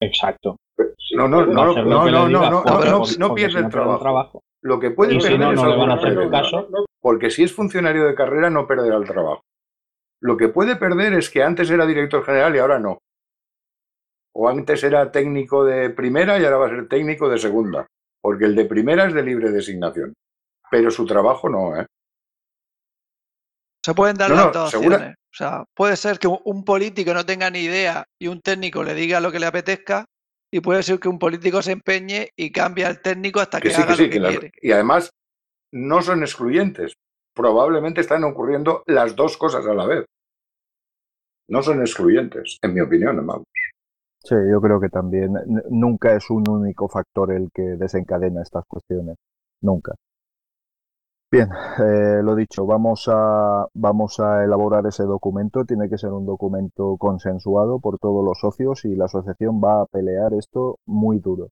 [0.00, 0.56] Exacto.
[1.14, 4.42] No, no, no, no, no, no, no, no, pierde el trabajo.
[4.62, 6.68] Lo que puede si perder no, es no le van a hacer caso.
[7.00, 9.42] Porque si es funcionario de carrera no perderá el trabajo.
[10.20, 12.98] Lo que puede perder es que antes era director general y ahora no.
[14.34, 17.86] O antes era técnico de primera y ahora va a ser técnico de segunda.
[18.22, 20.12] Porque el de primera es de libre designación.
[20.70, 21.86] Pero su trabajo no, ¿eh?
[23.84, 25.16] Se pueden dar No, las no, dos segura- opciones.
[25.32, 28.94] O sea, puede ser que un- político no tenga ni idea y un técnico le
[28.94, 30.04] diga lo que le apetezca,
[30.52, 33.74] y puede ser que un político se empeñe y cambie al técnico hasta que, Que
[33.74, 34.02] sí, haga que sí.
[34.02, 34.50] lo que que las- quiere.
[34.60, 35.10] y además
[35.72, 36.94] no son excluyentes.
[37.34, 40.04] Probablemente están ocurriendo las dos cosas a la vez.
[41.48, 43.44] No son excluyentes, en mi opinión, hermano.
[44.22, 45.32] Sí, yo creo que también
[45.70, 49.16] nunca es un único factor el que desencadena estas cuestiones.
[49.62, 49.94] Nunca.
[51.32, 55.64] Bien, eh, lo dicho, vamos a, vamos a elaborar ese documento.
[55.64, 59.86] Tiene que ser un documento consensuado por todos los socios y la asociación va a
[59.86, 61.50] pelear esto muy duro.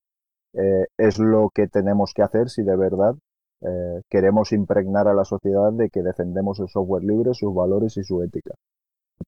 [0.54, 3.14] Eh, es lo que tenemos que hacer si de verdad
[3.60, 8.02] eh, queremos impregnar a la sociedad de que defendemos el software libre, sus valores y
[8.02, 8.54] su ética.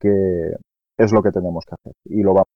[0.01, 0.57] Que
[0.99, 2.49] es lo que tenemos que hacer y lo vamos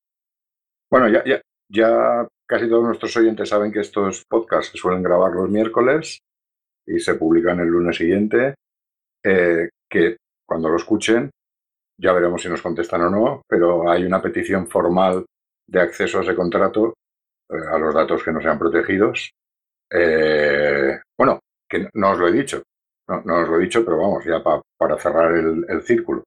[0.91, 5.31] Bueno, ya, ya, ya casi todos nuestros oyentes saben que estos podcasts se suelen grabar
[5.31, 6.25] los miércoles
[6.87, 8.55] y se publican el lunes siguiente,
[9.25, 10.17] eh, que
[10.47, 11.31] cuando lo escuchen
[11.99, 15.25] ya veremos si nos contestan o no, pero hay una petición formal
[15.67, 16.95] de acceso a ese contrato
[17.51, 19.31] eh, a los datos que no sean protegidos.
[19.91, 22.63] Eh, bueno, que no os lo he dicho,
[23.09, 26.25] no, os lo he dicho, pero vamos, ya para cerrar el, círculo.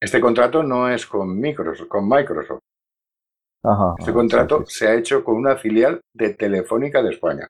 [0.00, 1.88] Este contrato no es con Microsoft.
[1.88, 2.60] Con Microsoft.
[3.98, 7.46] este contrato se ha hecho con una filial de Telefónica de España.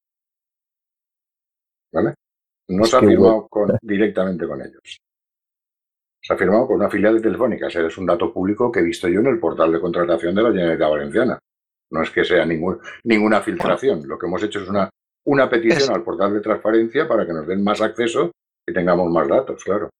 [1.92, 2.14] ¿Vale?
[2.70, 3.48] No se ha firmado
[3.82, 5.00] directamente con ellos.
[6.22, 7.66] Se ha firmado con una filial de Telefónica.
[7.66, 10.42] Ese es un dato público que he visto yo en el portal de contratación de
[10.42, 11.38] la Generalitat Valenciana.
[11.90, 14.06] No es que sea ninguna filtración.
[14.06, 14.88] Lo que hemos hecho es una,
[15.26, 18.30] una petición al portal de transparencia para que nos den más acceso
[18.64, 19.90] y tengamos más datos, claro.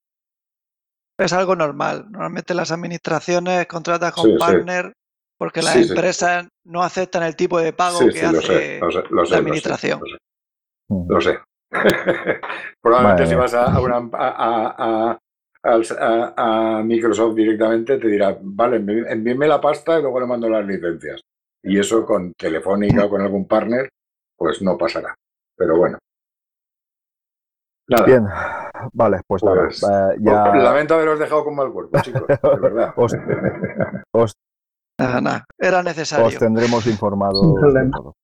[1.17, 2.05] Es algo normal.
[2.09, 4.93] Normalmente las administraciones contratan con partner
[5.37, 9.99] porque las empresas no aceptan el tipo de pago que hace la administración.
[10.87, 11.39] Lo sé.
[12.81, 13.65] Probablemente si vas a,
[14.13, 15.17] a,
[15.63, 21.21] a, Microsoft directamente te dirá, vale, envíeme la pasta y luego le mando las licencias.
[21.63, 23.89] Y eso con Telefónica o con algún partner,
[24.35, 25.13] pues no pasará.
[25.55, 25.97] Pero bueno.
[27.87, 28.05] Nada.
[28.05, 28.25] Bien,
[28.93, 29.63] vale, pues, nada.
[29.63, 30.55] Pues, eh, ya...
[30.55, 32.93] Lamento haberos dejado con mal cuerpo, chicos, de verdad.
[34.97, 36.25] nada, era necesario.
[36.25, 37.53] Os tendremos informados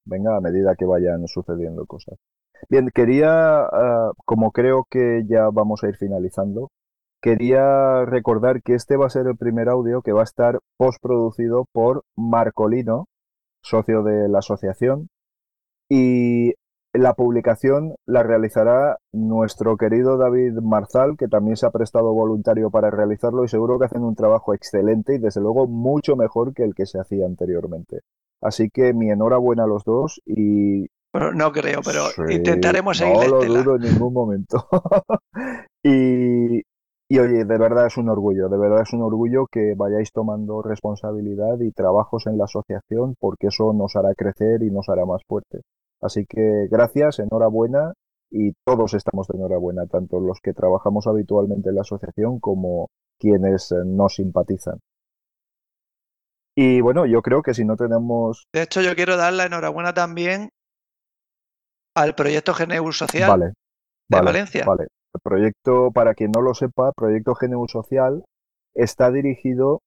[0.05, 2.17] Venga, a medida que vayan sucediendo cosas.
[2.69, 6.69] Bien, quería, eh, como creo que ya vamos a ir finalizando,
[7.21, 11.65] quería recordar que este va a ser el primer audio que va a estar postproducido
[11.71, 13.05] por Marcolino,
[13.61, 15.09] socio de la asociación,
[15.89, 16.53] y
[16.93, 22.89] la publicación la realizará nuestro querido David Marzal, que también se ha prestado voluntario para
[22.89, 26.75] realizarlo y seguro que hacen un trabajo excelente y desde luego mucho mejor que el
[26.75, 28.01] que se hacía anteriormente.
[28.41, 30.87] Así que mi enhorabuena a los dos y...
[31.13, 33.29] no creo, pero intentaremos seguir.
[33.29, 34.67] No lo dudo en ningún momento.
[35.83, 36.61] y,
[37.09, 40.61] y oye, de verdad es un orgullo, de verdad es un orgullo que vayáis tomando
[40.61, 45.21] responsabilidad y trabajos en la asociación porque eso nos hará crecer y nos hará más
[45.27, 45.61] fuertes.
[46.01, 47.93] Así que gracias, enhorabuena
[48.29, 52.89] y todos estamos de enhorabuena, tanto los que trabajamos habitualmente en la asociación como
[53.19, 54.79] quienes eh, nos simpatizan.
[56.55, 58.47] Y bueno, yo creo que si no tenemos...
[58.51, 60.49] De hecho, yo quiero dar la enhorabuena también
[61.97, 63.53] al proyecto GNU Social
[64.09, 64.65] de Valencia.
[64.65, 68.23] Vale, el proyecto, para quien no lo sepa, Proyecto GNU Social
[68.75, 69.81] está dirigido,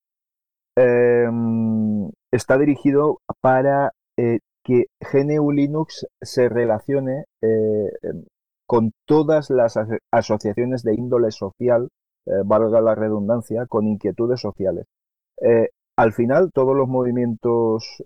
[0.77, 8.25] em, está dirigido para eh, que GNU Linux se relacione eh, em,
[8.67, 9.79] con todas las
[10.13, 11.89] asociaciones de índole social,
[12.27, 14.87] eh, valga la redundancia, con inquietudes sociales.
[15.97, 18.03] al final, todos los movimientos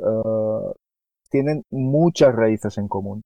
[1.31, 3.23] tienen muchas raíces en común.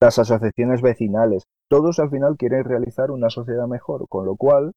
[0.00, 4.72] Las asociaciones vecinales, todos al final quieren realizar una sociedad mejor, con lo cual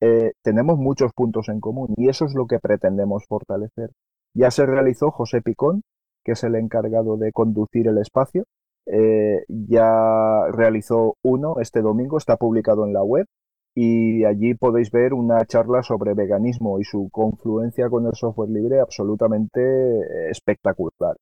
[0.00, 3.90] eh, tenemos muchos puntos en común y eso es lo que pretendemos fortalecer.
[4.34, 5.82] Ya se realizó José Picón,
[6.24, 8.44] que es el encargado de conducir el espacio,
[8.86, 13.26] eh, ya realizó uno este domingo, está publicado en la web
[13.74, 18.80] y allí podéis ver una charla sobre veganismo y su confluencia con el software libre
[18.80, 21.16] absolutamente eh, espectacular.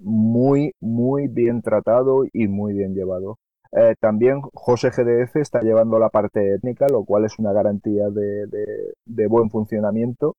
[0.00, 3.38] Muy, muy bien tratado y muy bien llevado.
[3.72, 9.26] Eh, también José GDF está llevando la parte étnica, lo cual es una garantía de,
[9.28, 10.34] buen funcionamiento.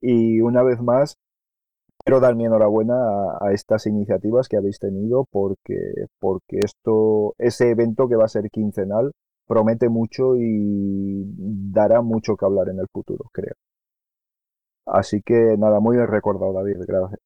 [0.00, 1.16] Y una vez más,
[2.04, 2.94] quiero dar mi enhorabuena
[3.40, 5.76] a, estas iniciativas que habéis tenido porque,
[6.20, 9.12] porque esto, ese evento que va a ser quincenal
[9.46, 11.24] promete mucho y
[11.72, 13.54] dará mucho que hablar en el futuro, creo.
[14.86, 16.78] Así que nada, muy bien recordado, David.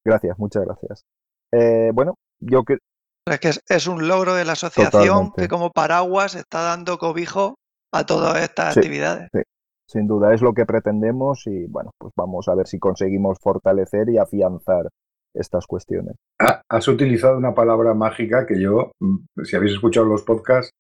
[0.05, 1.05] Gracias, muchas gracias.
[1.55, 2.79] Eh, bueno, yo que...
[3.27, 7.55] Es que es, un logro de la asociación que como paraguas está dando cobijo
[7.93, 9.31] a todas estas actividades.
[9.89, 14.11] Sin duda, es lo que pretendemos y bueno, pues vamos a ver si conseguimos fortalecer
[14.11, 14.89] y afianzar
[15.35, 16.17] estas cuestiones.
[16.69, 20.71] Has utilizado una palabra mágica que yo, mm, si habéis escuchado los podcasts,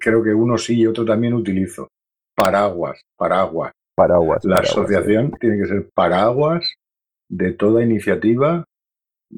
[0.00, 1.88] creo que uno sí y otro también utilizo.
[2.36, 3.72] Paraguas, paraguas.
[3.96, 4.44] Paraguas.
[4.44, 6.74] La asociación tiene que ser paraguas
[7.28, 8.64] de toda iniciativa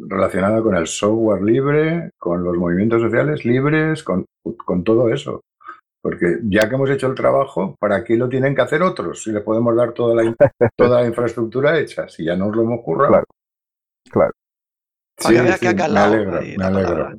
[0.08, 4.26] relacionada con el software libre, con los movimientos sociales libres, con,
[4.84, 5.42] todo eso.
[6.02, 9.22] Porque ya que hemos hecho el trabajo, ¿para qué lo tienen que hacer otros?
[9.22, 10.34] Si le podemos dar toda la,
[10.76, 13.08] toda la infraestructura hecha, si ya nos lo hemos currado.
[13.10, 13.26] Claro,
[14.10, 14.32] claro.
[15.18, 15.38] Sí, me
[15.82, 17.16] alegro, me alegro.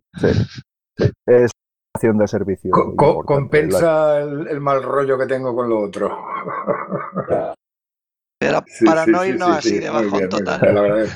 [1.25, 1.51] Es
[1.95, 2.71] acción de servicio.
[2.95, 6.15] compensa el, mal rollo que tengo con lo otro.
[8.39, 11.09] Era para no irnos así de bajón total.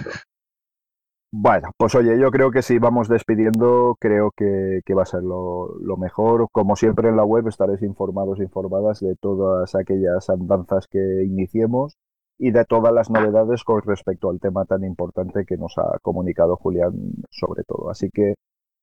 [1.33, 5.79] Bueno, pues oye, yo creo que si vamos despidiendo, creo que, va a ser lo,
[5.97, 6.47] mejor.
[6.51, 11.97] Como siempre en la web estaréis informados e informadas de todas aquellas andanzas que iniciemos
[12.37, 16.57] y de todas las novedades con respecto al tema tan importante que nos ha comunicado
[16.57, 16.91] Julián
[17.29, 17.89] sobre todo.
[17.89, 18.33] Así que,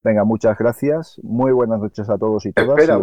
[0.03, 1.21] venga, muchas gracias.
[1.23, 2.79] Muy buenas noches a todos y todas.
[2.79, 3.03] Espera, y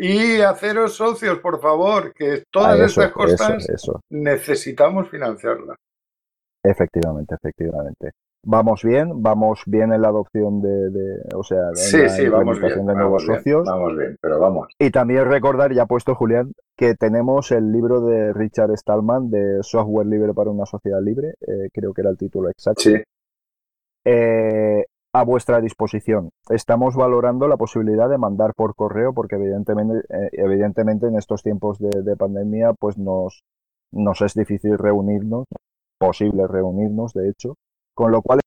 [0.00, 3.68] Y haceros socios, por favor, que todas estas cosas
[4.08, 5.76] necesitamos financiarlas.
[6.62, 8.12] Efectivamente, efectivamente.
[8.44, 12.86] Vamos bien, vamos bien en la adopción de, o sea, en la sí, vamos bien,
[12.86, 13.64] de nuevos socios.
[13.66, 14.68] Vamos bien, pero vamos.
[14.78, 20.06] Y también recordar, ya puesto Julián, que tenemos el libro de Richard Stallman de Software
[20.06, 22.82] Libre para una sociedad libre, eh, creo que era el título exacto.
[22.82, 22.94] Sí.
[24.04, 26.30] Eh, a vuestra disposición.
[26.48, 31.78] Estamos valorando la posibilidad de mandar por correo porque evidentemente, eh, evidentemente en estos tiempos
[31.78, 33.42] de, de pandemia pues nos,
[33.90, 35.46] nos es difícil reunirnos
[35.98, 37.56] posible reunirnos, de hecho,
[37.94, 38.40] con lo cual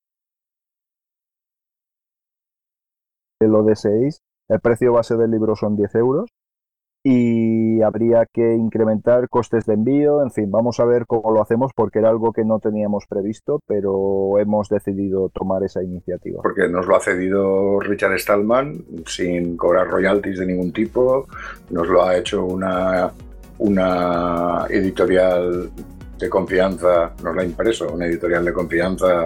[3.47, 4.21] lo deseéis.
[4.49, 6.29] El precio base del libro son 10 euros
[7.03, 10.21] y habría que incrementar costes de envío.
[10.21, 13.59] En fin, vamos a ver cómo lo hacemos porque era algo que no teníamos previsto,
[13.65, 16.41] pero hemos decidido tomar esa iniciativa.
[16.43, 21.27] Porque nos lo ha cedido Richard Stallman sin cobrar royalties de ningún tipo.
[21.69, 23.11] Nos lo ha hecho una,
[23.57, 25.71] una editorial
[26.21, 29.25] de confianza, nos la ha impreso, una editorial de confianza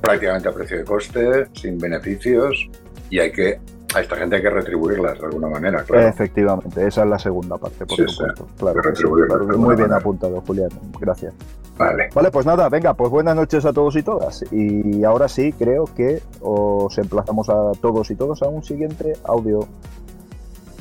[0.00, 2.68] prácticamente a precio de coste, sin beneficios,
[3.10, 3.58] y hay que
[3.94, 6.08] a esta gente hay que retribuirlas de alguna manera, claro.
[6.08, 8.48] Efectivamente, esa es la segunda parte, por supuesto.
[8.58, 8.82] Claro,
[9.56, 10.70] Muy bien apuntado, Julián.
[10.98, 11.32] Gracias.
[11.78, 12.08] Vale.
[12.12, 14.44] Vale, pues nada, venga, pues buenas noches a todos y todas.
[14.52, 19.60] Y ahora sí, creo que os emplazamos a todos y todos a un siguiente audio.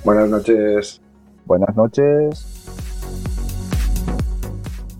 [0.04, 1.02] Buenas noches.
[1.46, 2.73] Buenas noches.